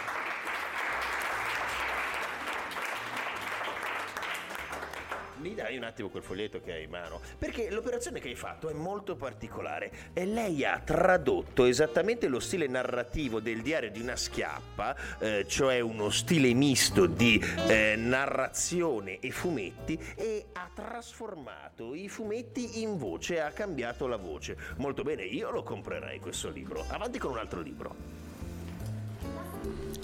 Mi 5.46 5.54
dai 5.54 5.78
un 5.78 5.84
attimo 5.84 6.10
quel 6.10 6.24
foglietto 6.24 6.60
che 6.60 6.74
hai 6.74 6.84
in 6.86 6.90
mano? 6.90 7.22
Perché 7.38 7.70
l'operazione 7.70 8.20
che 8.20 8.30
hai 8.30 8.36
fatto 8.36 8.68
è 8.68 8.74
molto 8.74 9.16
particolare 9.16 9.92
e 10.14 10.26
lei 10.26 10.66
ha 10.66 10.82
tradotto 10.84 11.66
esattamente 11.66 12.28
lo 12.28 12.40
stile 12.40 12.66
narrativo 12.66 13.40
del 13.40 13.62
diario 13.62 13.92
di 13.92 14.02
una 14.02 14.16
schiappa, 14.16 14.96
eh, 15.20 15.46
cioè 15.48 15.82
uno 15.82 16.10
stile 16.10 16.52
misto 16.56 17.06
di 17.06 17.40
eh, 17.68 17.94
narrazione 17.96 19.20
e 19.20 19.30
fumetti, 19.30 20.04
e 20.16 20.48
ha 20.54 20.68
trasformato 20.74 21.94
i 21.94 22.10
fumetti 22.10 22.82
in 22.82 22.98
voce, 22.98 23.40
ha 23.40 23.52
cambiato 23.52 24.08
la 24.08 24.18
voce. 24.18 24.58
Molto 24.78 25.04
bene, 25.04 25.26
io 25.26 25.52
lo 25.52 25.62
comprerei 25.62 26.18
questo 26.18 26.50
libro. 26.50 26.86
Avanti 26.88 27.20
con 27.20 27.30
un 27.30 27.38
altro 27.38 27.62
libro. 27.62 28.25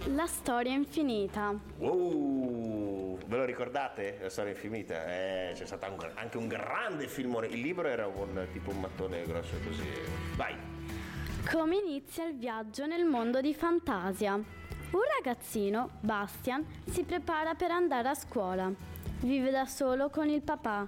La 0.08 0.26
storia 0.26 0.74
infinita. 0.74 1.54
Wow, 1.78 3.18
ve 3.28 3.38
lo 3.38 3.46
ricordate? 3.46 4.18
La 4.22 4.30
storia 4.30 4.52
infinita? 4.52 5.06
Eh, 5.06 5.52
c'è 5.54 5.66
stato 5.66 5.86
anche- 5.86 6.12
anche 6.16 6.38
un 6.38 6.48
grande 6.48 7.08
filmone. 7.08 7.48
Il 7.48 7.62
libro 7.62 7.88
era 7.88 8.08
un 8.08 8.48
tipo 8.52 8.72
un 8.72 8.80
mattone 8.80 9.24
grosso 9.26 9.56
così. 9.64 9.88
Vai. 10.36 10.56
Come 11.52 11.76
inizia 11.78 12.26
il 12.26 12.36
viaggio 12.36 12.86
nel 12.88 13.06
mondo 13.06 13.42
di 13.42 13.54
fantasia? 13.54 14.34
Un 14.34 15.02
ragazzino, 15.18 15.92
Bastian, 16.02 16.66
si 16.90 17.04
prepara 17.04 17.54
per 17.54 17.72
andare 17.72 18.10
a 18.10 18.16
scuola. 18.16 18.72
Vive 19.20 19.52
da 19.52 19.66
solo 19.66 20.10
con 20.10 20.28
il 20.30 20.42
papà, 20.42 20.88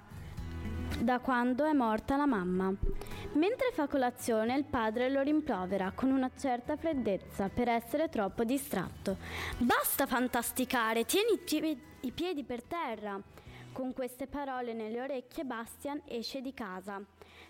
da 0.98 1.20
quando 1.20 1.64
è 1.64 1.72
morta 1.72 2.16
la 2.16 2.26
mamma. 2.26 2.72
Mentre 3.34 3.72
fa 3.72 3.88
colazione 3.88 4.56
il 4.56 4.64
padre 4.64 5.10
lo 5.10 5.20
rimprovera 5.20 5.90
con 5.90 6.10
una 6.10 6.30
certa 6.36 6.76
freddezza 6.76 7.48
per 7.48 7.68
essere 7.68 8.08
troppo 8.08 8.44
distratto. 8.44 9.16
Basta 9.58 10.06
fantasticare, 10.06 11.04
tieni 11.04 11.32
i 11.32 11.38
pie- 11.38 11.78
i 12.00 12.12
piedi 12.12 12.44
per 12.44 12.62
terra. 12.62 13.20
Con 13.72 13.92
queste 13.92 14.28
parole 14.28 14.72
nelle 14.72 15.00
orecchie 15.00 15.44
Bastian 15.44 16.00
esce 16.06 16.40
di 16.40 16.54
casa. 16.54 17.04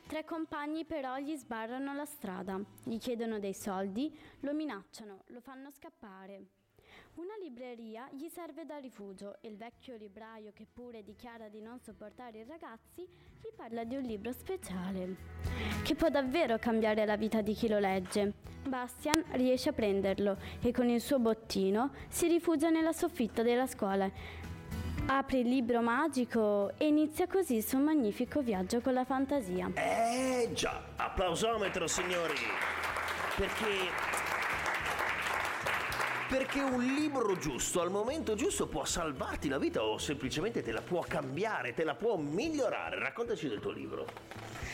Tre 0.07 0.25
compagni 0.25 0.87
però 0.87 1.19
gli 1.19 1.37
sbarrano 1.37 1.95
la 1.95 2.07
strada, 2.07 2.59
gli 2.83 2.97
chiedono 2.97 3.39
dei 3.39 3.55
soldi, 3.55 4.19
lo 4.41 4.55
minacciano, 4.55 5.25
lo 5.27 5.41
fanno 5.43 5.71
scappare. 5.71 6.64
Una 7.17 7.35
libreria 7.41 8.09
gli 8.11 8.27
serve 8.29 8.65
da 8.65 8.79
rifugio 8.79 9.37
e 9.41 9.47
il 9.47 9.57
vecchio 9.57 9.95
libraio 9.97 10.51
che 10.53 10.67
pure 10.73 11.05
dichiara 11.05 11.49
di 11.49 11.61
non 11.61 11.79
sopportare 11.79 12.39
i 12.39 12.45
ragazzi 12.45 13.03
gli 13.03 13.53
parla 13.55 13.85
di 13.85 13.95
un 13.95 14.03
libro 14.03 14.33
speciale 14.33 15.17
che 15.85 15.95
può 15.95 16.09
davvero 16.09 16.59
cambiare 16.59 17.07
la 17.07 17.17
vita 17.17 17.41
di 17.41 17.55
chi 17.55 17.69
lo 17.69 17.79
legge. 17.79 18.33
Bastian 18.67 19.23
riesce 19.33 19.69
a 19.69 19.73
prenderlo 19.73 20.37
e 20.61 20.73
con 20.73 20.89
il 20.89 21.01
suo 21.01 21.21
bottino 21.21 21.93
si 22.09 22.27
rifugia 22.27 22.71
nella 22.71 22.93
soffitta 22.93 23.43
della 23.43 23.69
scuola. 23.69 24.11
Apre 25.07 25.39
il 25.39 25.49
libro 25.49 25.83
magico 25.83 26.73
e 26.77 26.89
inizia 26.89 27.29
così 27.29 27.55
il 27.55 27.65
suo 27.65 27.79
magnifico 27.79 28.41
viaggio 28.41 28.81
con 28.81 28.93
la 28.93 29.05
fantasia. 29.05 29.71
Eh 29.75 30.51
già, 30.53 30.83
applausometro 30.97 31.87
signori. 31.87 32.35
Perché 33.37 34.14
perché 36.29 36.61
un 36.61 36.83
libro 36.83 37.37
giusto 37.37 37.81
al 37.81 37.91
momento 37.91 38.35
giusto 38.35 38.67
può 38.67 38.85
salvarti 38.85 39.49
la 39.49 39.59
vita 39.59 39.83
o 39.83 39.99
semplicemente 39.99 40.63
te 40.63 40.73
la 40.73 40.81
può 40.81 41.05
cambiare, 41.07 41.75
te 41.75 41.85
la 41.85 41.95
può 41.95 42.17
migliorare. 42.17 42.99
Raccontaci 42.99 43.49
del 43.49 43.61
tuo 43.61 43.71
libro. 43.71 44.07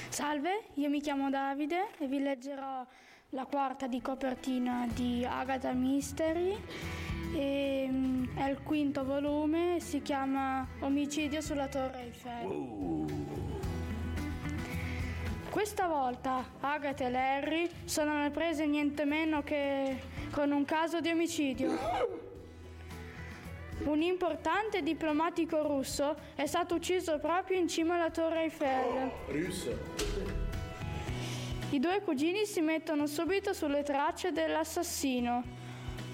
Salve, 0.09 0.65
io 0.75 0.89
mi 0.89 1.01
chiamo 1.01 1.29
Davide 1.31 1.89
e 1.99 2.07
vi 2.07 2.21
leggerò 2.21 2.87
la 3.31 3.45
quarta 3.47 3.87
di 3.87 4.01
copertina 4.01 4.89
di 4.93 5.25
Agatha 5.25 5.73
Mystery. 5.73 6.57
E, 7.35 7.87
mm, 7.89 8.37
è 8.37 8.49
il 8.49 8.61
quinto 8.63 9.05
volume, 9.05 9.79
si 9.81 10.03
chiama 10.03 10.67
Omicidio 10.81 11.41
sulla 11.41 11.69
Torre 11.69 12.03
Eiffel. 12.03 13.60
Questa 15.51 15.89
volta 15.89 16.45
Agatha 16.61 17.07
e 17.07 17.11
Larry 17.11 17.71
sono 17.85 18.21
alle 18.21 18.31
prese 18.31 18.67
niente 18.67 19.05
meno 19.05 19.43
che 19.43 20.01
con 20.31 20.53
un 20.53 20.65
caso 20.65 21.01
di 21.01 21.11
omicidio. 21.11 21.77
Un 23.81 24.01
importante 24.01 24.81
diplomatico 24.83 25.63
russo 25.67 26.15
è 26.37 26.47
stato 26.47 26.77
ucciso 26.77 27.19
proprio 27.19 27.59
in 27.59 27.67
cima 27.67 27.97
alla 27.97 28.11
Torre 28.11 28.43
Eiffel. 28.43 29.11
I 31.71 31.81
due 31.81 32.01
cugini 32.03 32.47
si 32.47 32.61
mettono 32.61 33.07
subito 33.07 33.53
sulle 33.53 33.83
tracce 33.83 34.31
dell'assassino. 34.31 35.43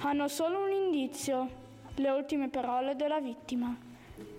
Hanno 0.00 0.28
solo 0.28 0.64
un 0.64 0.70
indizio, 0.70 1.48
le 1.96 2.08
ultime 2.08 2.48
parole 2.48 2.96
della 2.96 3.20
vittima. 3.20 3.76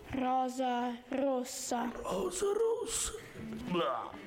Rosa 0.09 0.91
rossa. 1.09 1.91
Rosa 2.01 2.45
rossa. 2.51 3.11
Blah. 3.69 4.26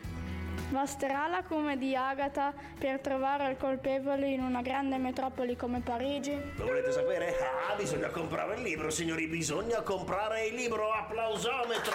Basterà 0.70 1.26
l'acume 1.26 1.76
di 1.76 1.96
Agatha 1.96 2.54
per 2.78 3.00
trovare 3.00 3.50
il 3.50 3.56
colpevole 3.56 4.28
in 4.28 4.40
una 4.40 4.62
grande 4.62 4.98
metropoli 4.98 5.56
come 5.56 5.80
Parigi? 5.80 6.40
Lo 6.54 6.64
volete 6.64 6.92
sapere? 6.92 7.34
Ah, 7.68 7.74
bisogna 7.74 8.06
comprare 8.08 8.54
il 8.54 8.62
libro, 8.62 8.88
signori, 8.88 9.26
bisogna 9.26 9.82
comprare 9.82 10.46
il 10.46 10.54
libro. 10.54 10.92
Applausometro! 10.92 11.92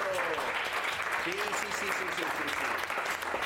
Sì, 1.23 1.31
sì, 1.31 1.37
sì, 1.37 1.71
sì, 1.71 1.85
sì, 1.85 2.23
sì, 2.23 2.47
sì. 2.49 3.44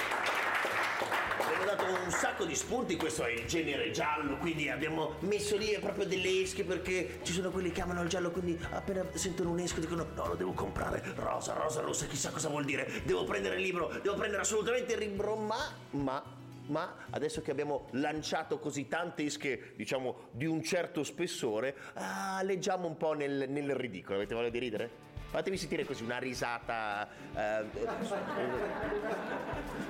Un 1.89 2.11
sacco 2.11 2.45
di 2.45 2.53
spunti, 2.53 2.95
questo 2.95 3.25
è 3.25 3.31
il 3.31 3.45
genere 3.47 3.89
giallo, 3.89 4.37
quindi 4.37 4.69
abbiamo 4.69 5.15
messo 5.21 5.57
lì 5.57 5.75
proprio 5.79 6.05
delle 6.05 6.41
esche 6.41 6.63
perché 6.63 7.19
ci 7.23 7.33
sono 7.33 7.49
quelli 7.49 7.71
che 7.71 7.81
amano 7.81 8.03
il 8.03 8.09
giallo, 8.09 8.29
quindi 8.29 8.59
appena 8.69 9.03
sentono 9.13 9.49
un 9.49 9.59
esco 9.59 9.79
dicono 9.79 10.05
no, 10.13 10.27
lo 10.27 10.35
devo 10.35 10.51
comprare, 10.51 11.01
rosa, 11.15 11.53
rosa, 11.53 11.81
rossa, 11.81 12.05
chissà 12.05 12.29
cosa 12.29 12.47
vuol 12.49 12.65
dire, 12.65 13.01
devo 13.05 13.23
prendere 13.23 13.55
il 13.55 13.63
libro, 13.63 13.91
devo 14.03 14.15
prendere 14.15 14.43
assolutamente 14.43 14.93
il 14.93 14.99
libro, 14.99 15.35
ma, 15.35 15.57
ma, 15.91 16.23
ma 16.67 16.95
adesso 17.09 17.41
che 17.41 17.49
abbiamo 17.49 17.87
lanciato 17.91 18.59
così 18.59 18.87
tante 18.87 19.23
esche, 19.23 19.73
diciamo, 19.75 20.27
di 20.31 20.45
un 20.45 20.61
certo 20.61 21.03
spessore, 21.03 21.75
ah, 21.93 22.41
leggiamo 22.43 22.87
un 22.87 22.97
po' 22.97 23.13
nel, 23.13 23.49
nel 23.49 23.73
ridicolo, 23.73 24.17
avete 24.17 24.35
voglia 24.35 24.49
di 24.49 24.59
ridere? 24.59 24.89
Fatemi 25.29 25.57
sentire 25.57 25.85
così 25.85 26.03
una 26.03 26.17
risata. 26.17 27.07
eh, 27.35 27.63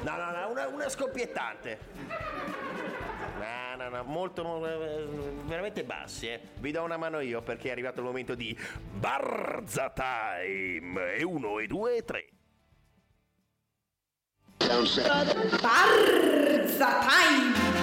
no, 0.03 0.15
no, 0.17 0.31
no, 0.31 0.49
una, 0.49 0.67
una 0.67 0.89
scoppiettante. 0.89 1.79
No, 3.39 3.75
no, 3.77 3.89
no, 3.89 4.03
molto, 4.03 4.43
mo- 4.43 4.65
eh, 4.67 5.07
veramente 5.45 5.85
bassi, 5.85 6.27
eh. 6.27 6.41
Vi 6.57 6.71
do 6.71 6.83
una 6.83 6.97
mano 6.97 7.21
io 7.21 7.41
perché 7.41 7.69
è 7.69 7.71
arrivato 7.71 7.99
il 8.01 8.05
momento 8.05 8.35
di 8.35 8.57
Barza 8.91 9.89
Time. 9.91 11.13
E 11.15 11.23
uno, 11.23 11.59
e 11.59 11.67
due, 11.67 11.95
e 11.95 12.03
tre. 12.03 12.27
Barza 15.61 16.99
Time! 16.99 17.78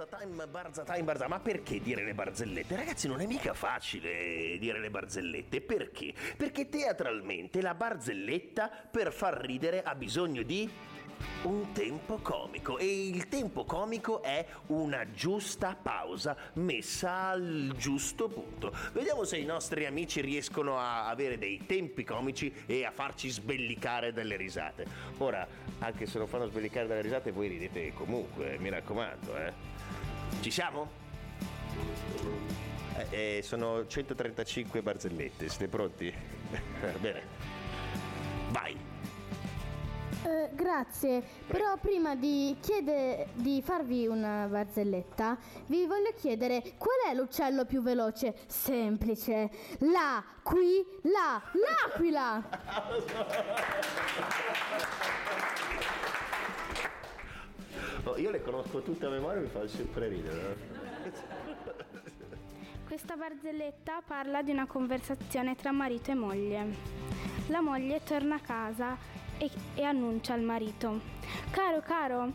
Barza 0.00 0.16
time, 0.16 0.46
barza 0.46 0.82
time, 0.82 1.02
barza. 1.02 1.28
Ma 1.28 1.40
perché 1.40 1.78
dire 1.78 2.02
le 2.02 2.14
barzellette? 2.14 2.74
Ragazzi, 2.74 3.06
non 3.06 3.20
è 3.20 3.26
mica 3.26 3.52
facile 3.52 4.56
dire 4.58 4.78
le 4.78 4.88
barzellette. 4.88 5.60
Perché? 5.60 6.14
Perché 6.38 6.70
teatralmente 6.70 7.60
la 7.60 7.74
barzelletta 7.74 8.70
per 8.90 9.12
far 9.12 9.34
ridere 9.34 9.82
ha 9.82 9.94
bisogno 9.94 10.42
di 10.42 10.70
un 11.42 11.72
tempo 11.72 12.16
comico 12.22 12.78
e 12.78 13.08
il 13.08 13.28
tempo 13.28 13.66
comico 13.66 14.22
è 14.22 14.46
una 14.68 15.10
giusta 15.10 15.76
pausa 15.80 16.34
messa 16.54 17.28
al 17.28 17.74
giusto 17.76 18.28
punto. 18.28 18.74
Vediamo 18.92 19.24
se 19.24 19.36
i 19.36 19.44
nostri 19.44 19.84
amici 19.84 20.22
riescono 20.22 20.78
a 20.78 21.08
avere 21.08 21.36
dei 21.36 21.66
tempi 21.66 22.04
comici 22.04 22.50
e 22.64 22.86
a 22.86 22.90
farci 22.90 23.28
sbellicare 23.28 24.14
dalle 24.14 24.36
risate. 24.36 24.86
Ora, 25.18 25.46
anche 25.80 26.06
se 26.06 26.16
non 26.16 26.26
fanno 26.26 26.46
sbellicare 26.46 26.86
dalle 26.86 27.02
risate, 27.02 27.32
voi 27.32 27.48
ridete 27.48 27.92
comunque, 27.92 28.56
mi 28.58 28.70
raccomando, 28.70 29.36
eh. 29.36 29.79
Ci 30.40 30.50
siamo? 30.50 30.88
Eh, 33.10 33.38
eh, 33.38 33.42
sono 33.42 33.86
135 33.86 34.82
barzellette, 34.82 35.48
siete 35.48 35.68
pronti? 35.68 36.12
Bene. 37.00 37.22
Vai. 38.50 38.76
Eh, 40.22 40.50
grazie, 40.52 41.22
però 41.46 41.78
prima 41.78 42.14
di, 42.14 42.54
chiede- 42.60 43.28
di 43.32 43.62
farvi 43.62 44.06
una 44.06 44.46
barzelletta, 44.50 45.38
vi 45.66 45.86
voglio 45.86 46.12
chiedere 46.14 46.74
qual 46.76 47.10
è 47.10 47.14
l'uccello 47.14 47.64
più 47.64 47.80
veloce? 47.80 48.34
Semplice. 48.46 49.50
La, 49.78 50.22
qui, 50.42 50.84
la, 51.02 51.40
l'aquila! 51.54 52.42
Oh, 58.04 58.16
io 58.16 58.30
le 58.30 58.42
conosco 58.42 58.80
tutte 58.82 59.06
a 59.06 59.10
memoria 59.10 59.38
e 59.38 59.42
mi 59.42 59.48
fa 59.48 59.66
sempre 59.68 60.08
ridere. 60.08 60.56
eh. 61.04 61.12
Questa 62.86 63.14
barzelletta 63.14 64.02
parla 64.04 64.42
di 64.42 64.50
una 64.50 64.66
conversazione 64.66 65.54
tra 65.54 65.70
marito 65.70 66.10
e 66.10 66.14
moglie. 66.14 66.66
La 67.48 67.60
moglie 67.60 68.02
torna 68.02 68.36
a 68.36 68.40
casa 68.40 68.96
e, 69.38 69.50
e 69.74 69.82
annuncia 69.84 70.32
al 70.34 70.40
marito: 70.42 71.00
Caro, 71.50 71.80
caro, 71.80 72.32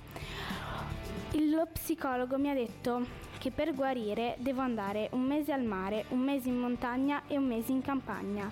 lo 1.32 1.68
psicologo 1.74 2.38
mi 2.38 2.50
ha 2.50 2.54
detto 2.54 3.24
che 3.40 3.52
per 3.52 3.74
guarire 3.74 4.36
devo 4.40 4.62
andare 4.62 5.10
un 5.12 5.22
mese 5.24 5.52
al 5.52 5.64
mare, 5.64 6.06
un 6.10 6.20
mese 6.20 6.48
in 6.50 6.58
montagna 6.58 7.24
e 7.28 7.38
un 7.38 7.46
mese 7.48 7.72
in 7.72 7.82
campagna. 7.82 8.50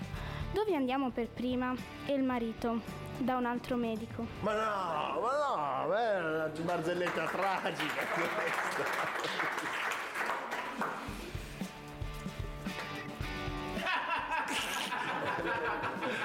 Dove 0.52 0.76
andiamo 0.76 1.10
per 1.10 1.30
prima? 1.30 1.74
E 2.06 2.14
il 2.14 2.24
marito, 2.24 2.82
da 3.18 3.36
un 3.38 3.46
altro 3.46 3.76
medico. 3.76 4.26
Ma 4.42 4.54
no, 4.54 5.20
ma 5.22 5.86
no, 5.88 5.94
è 5.96 6.20
una 6.20 6.52
barzelletta 6.64 7.26
tragica 7.26 8.06
questa. 8.14 9.12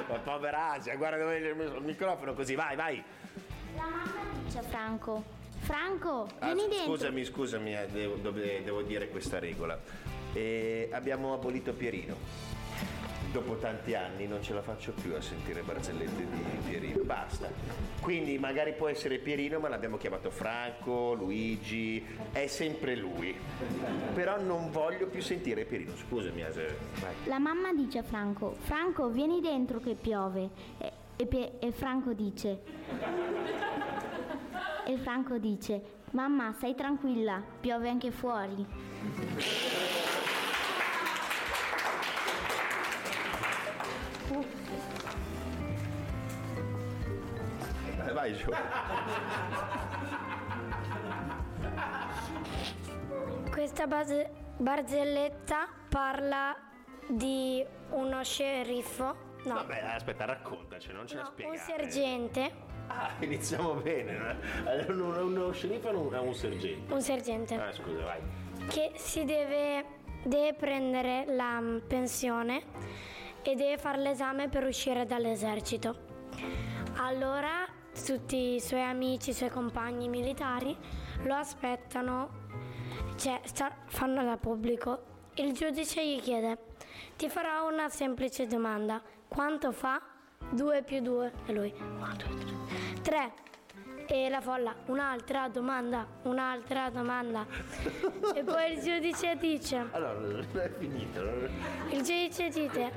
Ma 0.09 0.19
povera 0.19 0.73
Asia, 0.73 0.97
guarda 0.97 1.19
dove 1.19 1.37
è 1.37 1.51
il 1.51 1.83
microfono 1.83 2.33
così, 2.35 2.55
vai, 2.55 2.77
vai. 2.77 3.03
La 3.77 3.83
mamma 3.83 4.13
dice 4.45 4.59
a 4.59 4.63
Franco, 4.63 5.23
Franco, 5.61 6.29
Ah, 6.39 6.53
vieni 6.53 6.69
dentro. 6.69 6.95
scusami, 6.95 7.25
scusami, 7.25 7.77
eh, 7.77 7.87
devo, 7.89 8.17
devo 8.17 8.83
dire 8.83 9.09
questa 9.09 9.39
regola. 9.39 9.79
Eh, 10.33 10.89
abbiamo 10.93 11.35
abolito 11.35 11.73
Pierino. 11.73 12.17
Dopo 13.33 13.57
tanti 13.57 13.95
anni 13.95 14.27
non 14.27 14.43
ce 14.43 14.55
la 14.55 14.63
faccio 14.63 14.93
più 14.93 15.15
a 15.15 15.21
sentire 15.21 15.63
barzellette 15.63 16.27
di 16.31 16.41
Pierino, 16.67 17.05
basta. 17.05 17.49
Quindi 18.01 18.39
magari 18.39 18.73
può 18.73 18.89
essere 18.89 19.19
Pierino, 19.19 19.59
ma 19.59 19.69
l'abbiamo 19.69 19.99
chiamato 19.99 20.31
Franco, 20.31 21.13
Luigi, 21.13 22.05
è 22.33 22.47
sempre 22.47 22.97
lui. 22.97 23.37
Però 24.15 24.41
non 24.41 24.71
voglio 24.71 25.09
più 25.09 25.21
sentire 25.21 25.65
Pierino, 25.65 25.95
scusami. 25.95 26.43
Vai. 26.43 27.15
La 27.25 27.39
mamma 27.39 27.75
dice 27.75 27.99
a 27.99 28.03
Franco, 28.03 28.57
Franco, 28.61 29.09
vieni 29.09 29.41
dentro 29.41 29.79
che 29.81 29.95
piove. 29.95 30.49
E, 30.79 30.93
e 31.17 31.53
e 31.59 31.73
Franco 31.73 32.13
dice, 32.13 32.63
e 34.87 34.97
Franco 34.97 35.37
dice, 35.39 35.83
mamma, 36.13 36.53
stai 36.53 36.75
tranquilla, 36.75 37.43
piove 37.61 37.89
anche 37.89 38.11
fuori. 38.11 38.67
Giù. 48.35 48.51
Questa 53.51 53.87
base- 53.87 54.31
barzelletta 54.57 55.69
parla 55.89 56.57
di 57.09 57.65
uno 57.91 58.23
sceriffo, 58.23 59.17
no, 59.45 59.55
Vabbè, 59.55 59.81
aspetta, 59.95 60.25
raccontaci, 60.25 60.93
non 60.93 61.07
ce 61.07 61.17
la 61.17 61.23
un 61.23 61.27
spiegare. 61.29 61.59
sergente, 61.59 62.67
Ah, 62.91 63.11
iniziamo 63.21 63.75
bene. 63.75 64.37
Uno, 64.89 65.23
uno 65.25 65.53
sceriffo 65.53 65.89
è 65.89 65.93
un, 65.93 66.13
è 66.13 66.19
un 66.19 66.35
sergente. 66.35 66.93
un 66.93 67.01
sergente 67.03 67.55
Ah, 67.55 67.71
scusa, 67.73 68.03
vai. 68.03 68.21
che 68.69 68.93
si 68.95 69.25
deve, 69.25 69.85
deve 70.23 70.55
prendere 70.55 71.25
la 71.29 71.61
pensione 71.87 72.63
e 73.43 73.55
deve 73.57 73.77
fare 73.79 73.99
l'esame 73.99 74.49
per 74.49 74.65
uscire 74.65 75.05
dall'esercito. 75.05 76.07
Allora 76.97 77.67
tutti 78.05 78.55
i 78.55 78.61
suoi 78.61 78.83
amici, 78.83 79.31
i 79.31 79.35
suoi 79.35 79.51
compagni 79.51 80.09
militari 80.09 80.77
lo 81.25 81.35
aspettano, 81.35 82.47
cioè 83.17 83.41
sta- 83.45 83.75
fanno 83.87 84.23
da 84.25 84.37
pubblico. 84.37 85.03
Il 85.35 85.53
giudice 85.53 86.05
gli 86.07 86.21
chiede, 86.21 86.59
ti 87.17 87.29
farò 87.29 87.69
una 87.69 87.89
semplice 87.89 88.47
domanda, 88.47 89.01
quanto 89.29 89.73
fa 89.73 90.01
2 90.51 90.83
più 90.83 91.01
2? 91.01 91.33
E 91.47 91.53
lui, 91.53 91.73
1, 91.79 92.17
2, 92.17 92.29
3. 93.03 93.03
3. 93.03 93.33
E 94.11 94.31
la 94.31 94.41
folla, 94.41 94.75
un'altra 94.87 95.49
domanda, 95.49 96.07
un'altra 96.23 96.89
domanda. 96.89 97.45
e 98.35 98.43
poi 98.43 98.73
il 98.73 98.81
giudice 98.81 99.37
dice, 99.37 99.87
Allora, 99.91 100.19
non 100.19 100.47
è 100.55 100.71
finito. 100.79 101.21
il 101.91 102.03
giudice 102.03 102.49
dice, 102.49 102.91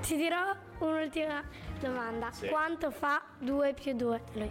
ti 0.00 0.16
dirò 0.16 0.52
un'ultima 0.80 1.44
domanda. 1.78 2.32
Sì. 2.32 2.48
Quanto 2.48 2.90
fa 2.90 3.22
2 3.38 3.72
più 3.74 3.92
2? 3.94 4.22
Lui 4.32 4.50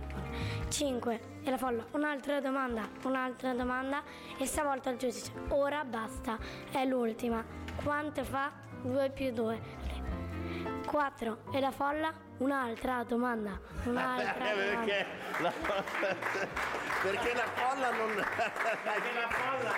5. 0.69 1.21
E 1.43 1.49
la 1.49 1.57
folla, 1.57 1.85
un'altra 1.91 2.39
domanda, 2.39 2.87
un'altra 3.03 3.53
domanda. 3.53 4.01
E 4.37 4.45
stavolta 4.45 4.91
il 4.91 4.97
giudice, 4.97 5.33
ora 5.49 5.83
basta, 5.83 6.37
è 6.71 6.85
l'ultima. 6.85 7.43
Quanto 7.83 8.23
fa 8.23 8.49
2 8.81 9.09
più 9.09 9.33
2? 9.33 9.59
4. 10.87 11.37
E 11.51 11.59
la 11.59 11.71
folla, 11.71 12.13
un'altra 12.37 13.03
domanda, 13.03 13.59
un'altra 13.83 14.35
Eh, 14.51 14.55
domanda. 14.55 14.85
perché 14.85 15.05
la, 15.41 15.53
perché 17.01 17.33
la 17.33 17.45
folla 17.53 17.91
non. 17.91 18.25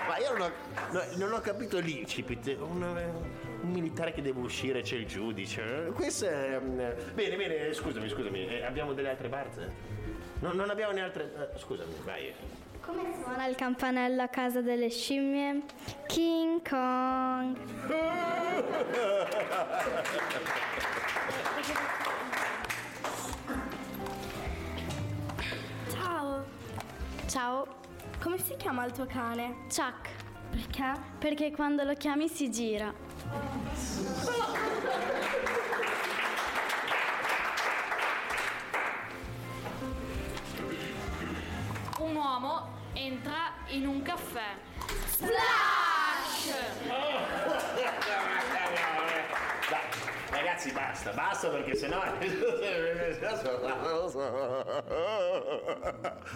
Ma 0.07 0.17
io 0.17 0.31
non 0.37 0.41
ho, 0.41 0.51
no, 0.91 1.01
non 1.15 1.33
ho 1.33 1.41
capito 1.41 1.79
l'incipit. 1.79 2.55
Una- 2.59 3.37
un 3.61 3.71
militare 3.71 4.13
che 4.13 4.21
deve 4.21 4.39
uscire, 4.39 4.81
c'è 4.81 4.95
il 4.95 5.05
giudice. 5.05 5.91
Questo 5.93 6.27
è. 6.27 6.57
mm, 6.59 6.77
Bene, 7.13 7.35
bene, 7.35 7.73
scusami, 7.73 8.07
scusami, 8.07 8.47
eh, 8.47 8.63
abbiamo 8.63 8.93
delle 8.93 9.09
altre 9.09 9.27
barze? 9.27 9.71
No, 10.39 10.53
non 10.53 10.69
abbiamo 10.69 10.93
ne 10.93 11.01
altre. 11.01 11.51
eh, 11.53 11.57
scusami, 11.59 11.93
vai. 12.05 12.33
Come 12.81 13.13
suona 13.21 13.45
il 13.45 13.55
campanello 13.55 14.21
a 14.21 14.27
casa 14.27 14.61
delle 14.61 14.89
scimmie? 14.89 15.61
King 16.07 16.67
Kong. 16.67 17.57
Ciao. 25.91 26.45
Ciao, 27.27 27.67
Come 28.21 28.37
si 28.37 28.55
chiama 28.57 28.85
il 28.85 28.91
tuo 28.91 29.05
cane? 29.05 29.65
Chuck. 29.67 30.09
Perché? 30.49 30.93
Perché 31.19 31.51
quando 31.51 31.83
lo 31.83 31.93
chiami 31.93 32.27
si 32.27 32.49
gira. 32.49 32.91
uomo 42.19 42.67
entra 42.93 43.53
in 43.67 43.87
un 43.87 44.01
caffè. 44.01 44.55
Splash! 45.05 46.53
Ragazzi, 50.29 50.71
basta, 50.71 51.11
basta 51.11 51.49
perché 51.49 51.75
sennò. 51.75 52.01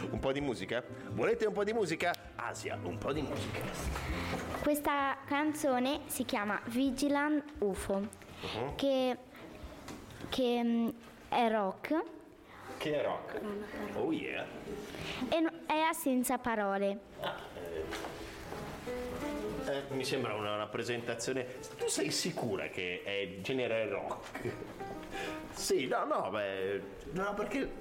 un 0.09 0.19
po' 0.19 0.31
di 0.31 0.41
musica? 0.41 0.83
Volete 1.11 1.45
un 1.45 1.53
po' 1.53 1.63
di 1.63 1.73
musica? 1.73 2.11
Asia, 2.35 2.77
un 2.81 2.97
po' 2.97 3.11
di 3.11 3.21
musica. 3.21 3.59
Questa 4.61 5.17
canzone 5.25 6.01
si 6.07 6.25
chiama 6.25 6.59
Vigilant 6.65 7.43
UFO, 7.59 8.21
Uh-huh. 8.43 8.75
che, 8.75 9.17
che 10.27 10.61
mm, 10.61 10.89
è 11.29 11.49
rock 11.49 11.95
Che 12.83 12.99
è 12.99 13.01
rock? 13.01 13.39
Oh 13.93 14.11
yeah. 14.11 14.45
e 15.29 15.39
no- 15.39 15.51
è 15.65 15.93
senza 15.93 16.37
parole. 16.37 16.99
Eh, 19.65 19.83
mi 19.91 20.03
sembra 20.03 20.33
una, 20.33 20.55
una 20.55 20.67
presentazione. 20.67 21.45
Tu 21.77 21.87
sei 21.87 22.11
sicura 22.11 22.67
che 22.67 23.01
è 23.05 23.39
genere 23.39 23.87
rock? 23.87 24.51
Sì, 25.51 25.87
no, 25.87 26.03
no, 26.03 26.29
beh. 26.29 26.81
No, 27.11 27.33
perché. 27.35 27.71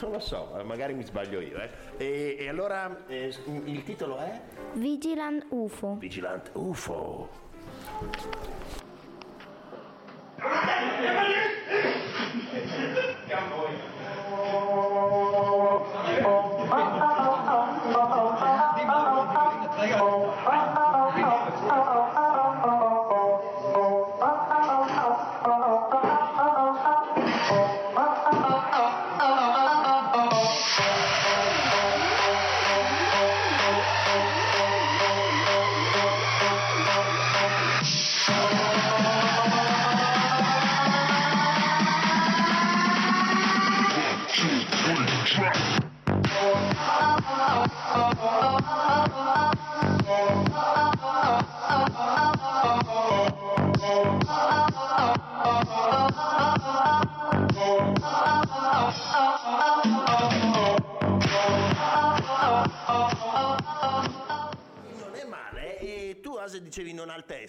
Non 0.00 0.10
lo 0.10 0.18
so, 0.18 0.58
eh, 0.58 0.64
magari 0.64 0.94
mi 0.94 1.04
sbaglio 1.04 1.38
io, 1.38 1.56
eh. 1.60 1.70
E, 1.96 2.36
e 2.40 2.48
allora 2.48 3.04
eh, 3.06 3.32
il 3.66 3.84
titolo 3.84 4.18
è? 4.18 4.40
Vigilant 4.72 5.46
UFO. 5.50 5.94
Vigilant 5.94 6.50
UFO. 6.54 7.28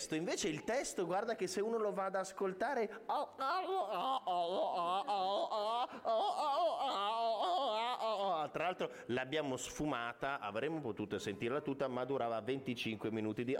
Testo, 0.09 0.15
invece 0.15 0.47
il 0.47 0.63
testo 0.63 1.05
guarda 1.05 1.35
che 1.35 1.45
se 1.47 1.61
uno 1.61 1.77
lo 1.77 1.93
va 1.93 2.05
ad 2.05 2.15
ascoltare... 2.15 3.03
Tra 8.51 8.63
l'altro 8.63 8.89
l'abbiamo 9.07 9.57
sfumata, 9.57 10.39
avremmo 10.39 10.79
potuto 10.79 11.19
sentirla 11.19 11.61
tutta, 11.61 11.87
ma 11.87 12.03
durava 12.05 12.41
25 12.41 13.11
minuti 13.11 13.43
di... 13.43 13.55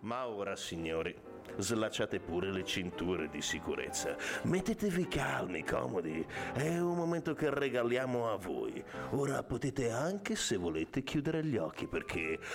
Ma 0.00 0.26
ora 0.26 0.56
signori, 0.56 1.14
slacciate 1.56 2.18
pure 2.20 2.50
le 2.50 2.64
cinture 2.64 3.28
di 3.28 3.42
sicurezza, 3.42 4.16
mettetevi 4.42 5.06
calmi, 5.06 5.62
comodi, 5.64 6.26
è 6.54 6.78
un 6.78 6.96
momento 6.96 7.34
che 7.34 7.50
regaliamo 7.50 8.30
a 8.30 8.36
voi. 8.36 8.82
Ora 9.10 9.42
potete 9.42 9.90
anche, 9.90 10.34
se 10.34 10.56
volete, 10.56 11.02
chiudere 11.02 11.44
gli 11.44 11.56
occhi 11.56 11.86
perché 11.86 12.07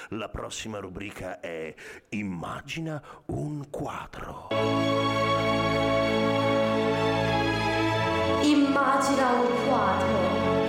la 0.09 0.29
prossima 0.29 0.79
rubrica 0.79 1.39
è 1.39 1.73
Immagina 2.09 3.01
un 3.27 3.69
quadro. 3.69 4.47
Immagina 8.41 9.29
un 9.31 9.67
quadro. 9.67 10.62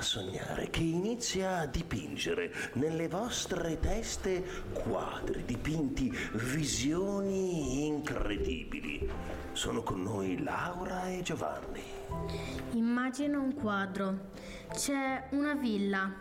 Sognare, 0.00 0.70
che 0.70 0.80
inizia 0.80 1.58
a 1.58 1.66
dipingere 1.66 2.52
nelle 2.74 3.08
vostre 3.08 3.78
teste 3.78 4.44
quadri 4.72 5.44
dipinti, 5.44 6.10
visioni 6.32 7.86
incredibili. 7.86 9.08
Sono 9.52 9.82
con 9.82 10.02
noi 10.02 10.42
Laura 10.42 11.06
e 11.08 11.22
Giovanni. 11.22 11.82
Immagina 12.72 13.38
un 13.38 13.54
quadro. 13.54 14.28
C'è 14.72 15.28
una 15.30 15.54
villa 15.54 16.12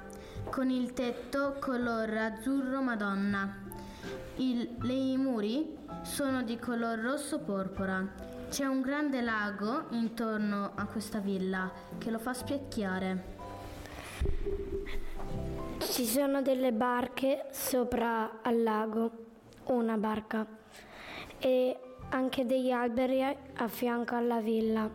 con 0.49 0.69
il 0.69 0.93
tetto 0.93 1.57
color 1.59 2.09
azzurro 2.09 2.81
madonna. 2.81 3.67
Il- 4.37 4.77
I 4.83 5.17
muri 5.17 5.77
sono 6.01 6.43
di 6.43 6.57
color 6.57 6.99
rosso 6.99 7.39
porpora. 7.39 8.27
C'è 8.49 8.65
un 8.65 8.81
grande 8.81 9.21
lago 9.21 9.85
intorno 9.91 10.71
a 10.73 10.85
questa 10.85 11.19
villa 11.19 11.71
che 11.97 12.09
lo 12.09 12.17
fa 12.17 12.33
specchiare. 12.33 13.37
Ci 15.79 16.05
sono 16.05 16.41
delle 16.41 16.71
barche 16.71 17.47
sopra 17.51 18.41
al 18.41 18.63
lago, 18.63 19.11
una 19.65 19.97
barca, 19.97 20.45
e 21.39 21.77
anche 22.09 22.45
degli 22.45 22.71
alberi 22.71 23.23
a 23.23 23.67
fianco 23.67 24.15
alla 24.15 24.39
villa. 24.39 24.89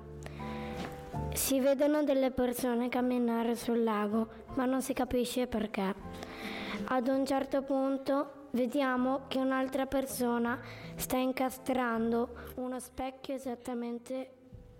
Si 1.33 1.59
vedono 1.61 2.05
delle 2.05 2.31
persone 2.31 2.89
camminare 2.89 3.55
sul 3.55 3.83
lago, 3.83 4.29
ma 4.55 4.64
non 4.64 4.83
si 4.83 4.93
capisce 4.93 5.47
perché. 5.47 5.95
Ad 6.87 7.09
un 7.09 7.25
certo 7.27 7.62
punto 7.62 8.49
vediamo 8.51 9.22
che 9.27 9.39
un'altra 9.39 9.87
persona 9.87 10.61
sta 10.97 11.16
incastrando 11.16 12.53
uno 12.57 12.79
specchio 12.79 13.35
esattamente 13.35 14.31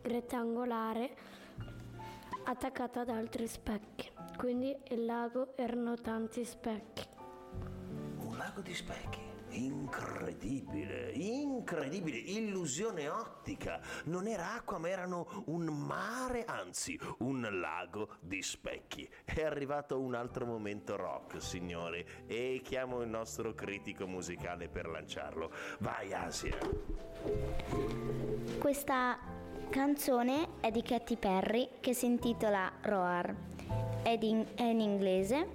rettangolare 0.03 1.11
attaccato 2.45 3.01
ad 3.01 3.09
altri 3.09 3.47
specchi. 3.47 4.14
Quindi 4.37 4.77
il 4.89 5.05
lago 5.05 5.57
erano 5.57 5.95
tanti 5.95 6.45
specchi. 6.45 7.07
Un 8.19 8.37
lago 8.37 8.61
di 8.61 8.75
specchi. 8.75 9.23
Incredibile, 9.51 11.13
incredibile, 11.13 12.17
illusione 12.19 13.09
ottica. 13.09 13.81
Non 14.07 14.27
era 14.27 14.55
acqua, 14.55 14.79
ma 14.79 14.89
erano 14.89 15.45
un 15.47 15.67
mare, 15.67 16.45
anzi, 16.45 16.99
un 17.19 17.49
lago 17.61 18.17
di 18.21 18.43
specchi. 18.43 19.09
È 19.25 19.45
arrivato 19.45 20.01
un 20.01 20.15
altro 20.15 20.45
momento 20.45 20.97
rock, 20.97 21.41
signori, 21.41 22.05
e 22.27 22.61
chiamo 22.65 23.01
il 23.03 23.09
nostro 23.09 23.55
critico 23.55 24.09
musicale 24.09 24.69
per 24.69 24.89
lanciarlo. 24.89 25.53
Vai, 25.79 26.13
Asia. 26.13 26.59
Questa 28.59 29.19
canzone 29.71 30.61
è 30.61 30.73
di 30.73 30.83
Katy 30.83 31.17
Perry 31.17 31.69
che 31.79 31.95
si 31.95 32.07
intitola 32.07 32.73
Roar. 32.83 33.53
È, 34.03 34.17
di- 34.19 34.45
è 34.55 34.63
in 34.65 34.81
inglese. 34.81 35.47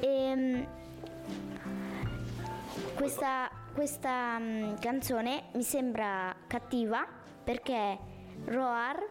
E 0.00 0.66
questa, 2.94 3.50
questa 3.74 4.38
mm, 4.38 4.74
canzone 4.76 5.44
mi 5.54 5.62
sembra 5.62 6.34
cattiva 6.46 7.06
perché 7.44 7.98
roar 8.46 9.04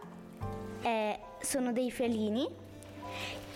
è- 0.82 1.18
sono 1.40 1.72
dei 1.72 1.90
felini 1.90 2.48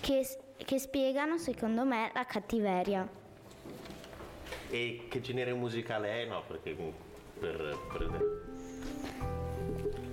che, 0.00 0.26
che 0.56 0.78
spiegano, 0.78 1.38
secondo 1.38 1.84
me, 1.84 2.10
la 2.14 2.24
cattiveria. 2.24 3.08
E 4.70 5.06
che 5.08 5.20
genere 5.20 5.52
musicale 5.52 6.22
è? 6.22 6.26
No, 6.26 6.42
perché 6.46 6.76
per, 7.38 7.76
per 7.92 8.48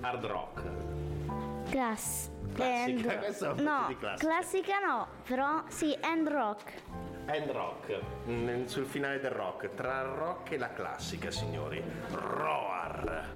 hard 0.02 0.26
rock. 0.26 0.62
Class- 1.70 2.30
Classica, 2.58 3.12
and- 3.12 3.18
questa 3.20 3.46
è 3.46 3.50
un 3.50 3.56
po' 3.56 3.62
no, 3.62 3.84
di 3.88 3.98
classica. 3.98 4.28
classica 4.28 4.80
no, 4.80 5.08
però 5.28 5.64
sì, 5.68 5.98
and 6.02 6.28
rock. 6.28 6.74
Hand 7.28 7.50
rock, 7.52 8.00
mm, 8.30 8.66
sul 8.66 8.86
finale 8.86 9.20
del 9.20 9.32
rock, 9.32 9.74
tra 9.76 10.00
il 10.02 10.08
rock 10.08 10.52
e 10.52 10.58
la 10.58 10.72
classica, 10.72 11.30
signori. 11.30 11.84
Roar. 12.10 13.36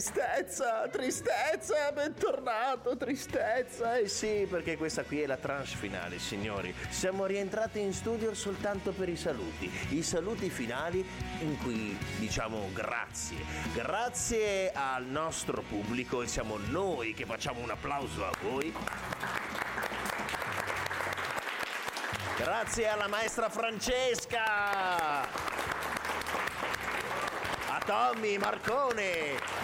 Tristezza, 0.00 0.88
tristezza, 0.88 1.92
bentornato, 1.92 2.96
tristezza. 2.96 3.98
Eh 3.98 4.08
sì, 4.08 4.46
perché 4.48 4.78
questa 4.78 5.02
qui 5.02 5.20
è 5.20 5.26
la 5.26 5.36
tranche 5.36 5.76
finale, 5.76 6.18
signori. 6.18 6.74
Siamo 6.88 7.26
rientrati 7.26 7.80
in 7.80 7.92
studio 7.92 8.32
soltanto 8.32 8.92
per 8.92 9.10
i 9.10 9.16
saluti. 9.16 9.70
I 9.90 10.02
saluti 10.02 10.48
finali 10.48 11.06
in 11.40 11.58
cui 11.58 11.98
diciamo 12.16 12.70
grazie. 12.72 13.44
Grazie 13.74 14.72
al 14.72 15.04
nostro 15.04 15.60
pubblico 15.60 16.22
e 16.22 16.28
siamo 16.28 16.56
noi 16.56 17.12
che 17.12 17.26
facciamo 17.26 17.60
un 17.60 17.68
applauso 17.68 18.24
a 18.24 18.32
voi. 18.40 18.74
Grazie 22.38 22.88
alla 22.88 23.06
maestra 23.06 23.50
Francesca. 23.50 25.24
A 27.68 27.80
Tommy, 27.84 28.38
Marcone. 28.38 29.59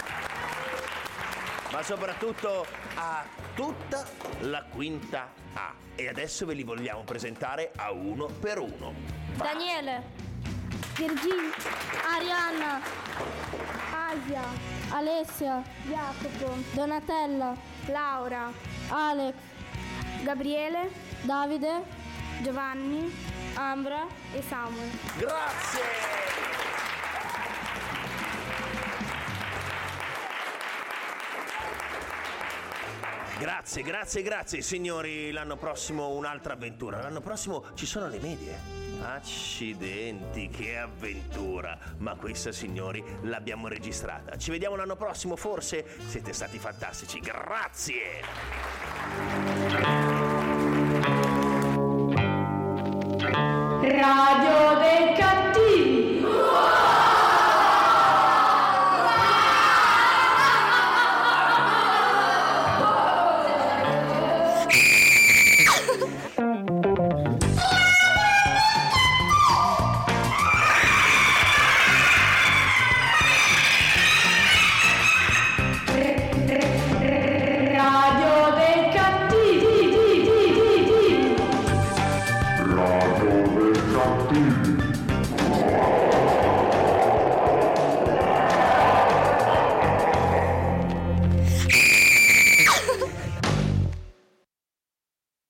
Ma 1.77 1.83
soprattutto 1.83 2.65
a 2.95 3.23
tutta 3.55 4.03
la 4.41 4.65
quinta 4.65 5.31
A. 5.53 5.75
E 5.95 6.09
adesso 6.09 6.47
ve 6.47 6.55
li 6.55 6.63
vogliamo 6.63 7.05
presentare 7.05 7.71
a 7.77 7.93
uno 7.93 8.29
per 8.29 8.59
uno. 8.59 8.95
Daniele, 9.35 10.03
Virginia, 10.95 11.55
Arianna, 12.17 12.81
Asia, 13.93 14.43
Alessia, 14.89 15.63
Jacopo, 15.87 16.57
Donatella, 16.73 17.55
Laura, 17.89 18.51
Alex, 18.89 19.35
Gabriele, 20.23 20.91
Davide, 21.25 21.83
Giovanni, 22.41 23.15
Ambra 23.53 24.07
e 24.33 24.41
Samuel. 24.41 24.91
Grazie! 25.19 26.56
Grazie, 33.39 33.83
grazie, 33.83 34.23
grazie 34.23 34.63
signori. 34.63 35.31
L'anno 35.31 35.57
prossimo 35.57 36.09
un'altra 36.09 36.55
avventura. 36.55 37.03
L'anno 37.03 37.21
prossimo 37.21 37.65
ci 37.75 37.85
sono 37.85 38.09
le 38.09 38.19
medie. 38.19 38.85
Accidenti, 39.03 40.49
che 40.49 40.79
avventura! 40.79 41.79
Ma 41.99 42.15
questa, 42.15 42.51
signori, 42.51 43.05
l'abbiamo 43.23 43.69
registrata. 43.69 44.37
Ci 44.37 44.51
vediamo 44.51 44.75
l'anno 44.75 44.97
prossimo, 44.97 45.37
forse? 45.37 45.85
Siete 46.07 46.33
stati 46.33 46.59
fantastici. 46.59 47.21
Grazie! 47.21 48.23
Radio 53.83 54.79
dei 54.81 55.15
cattivi. 55.15 55.36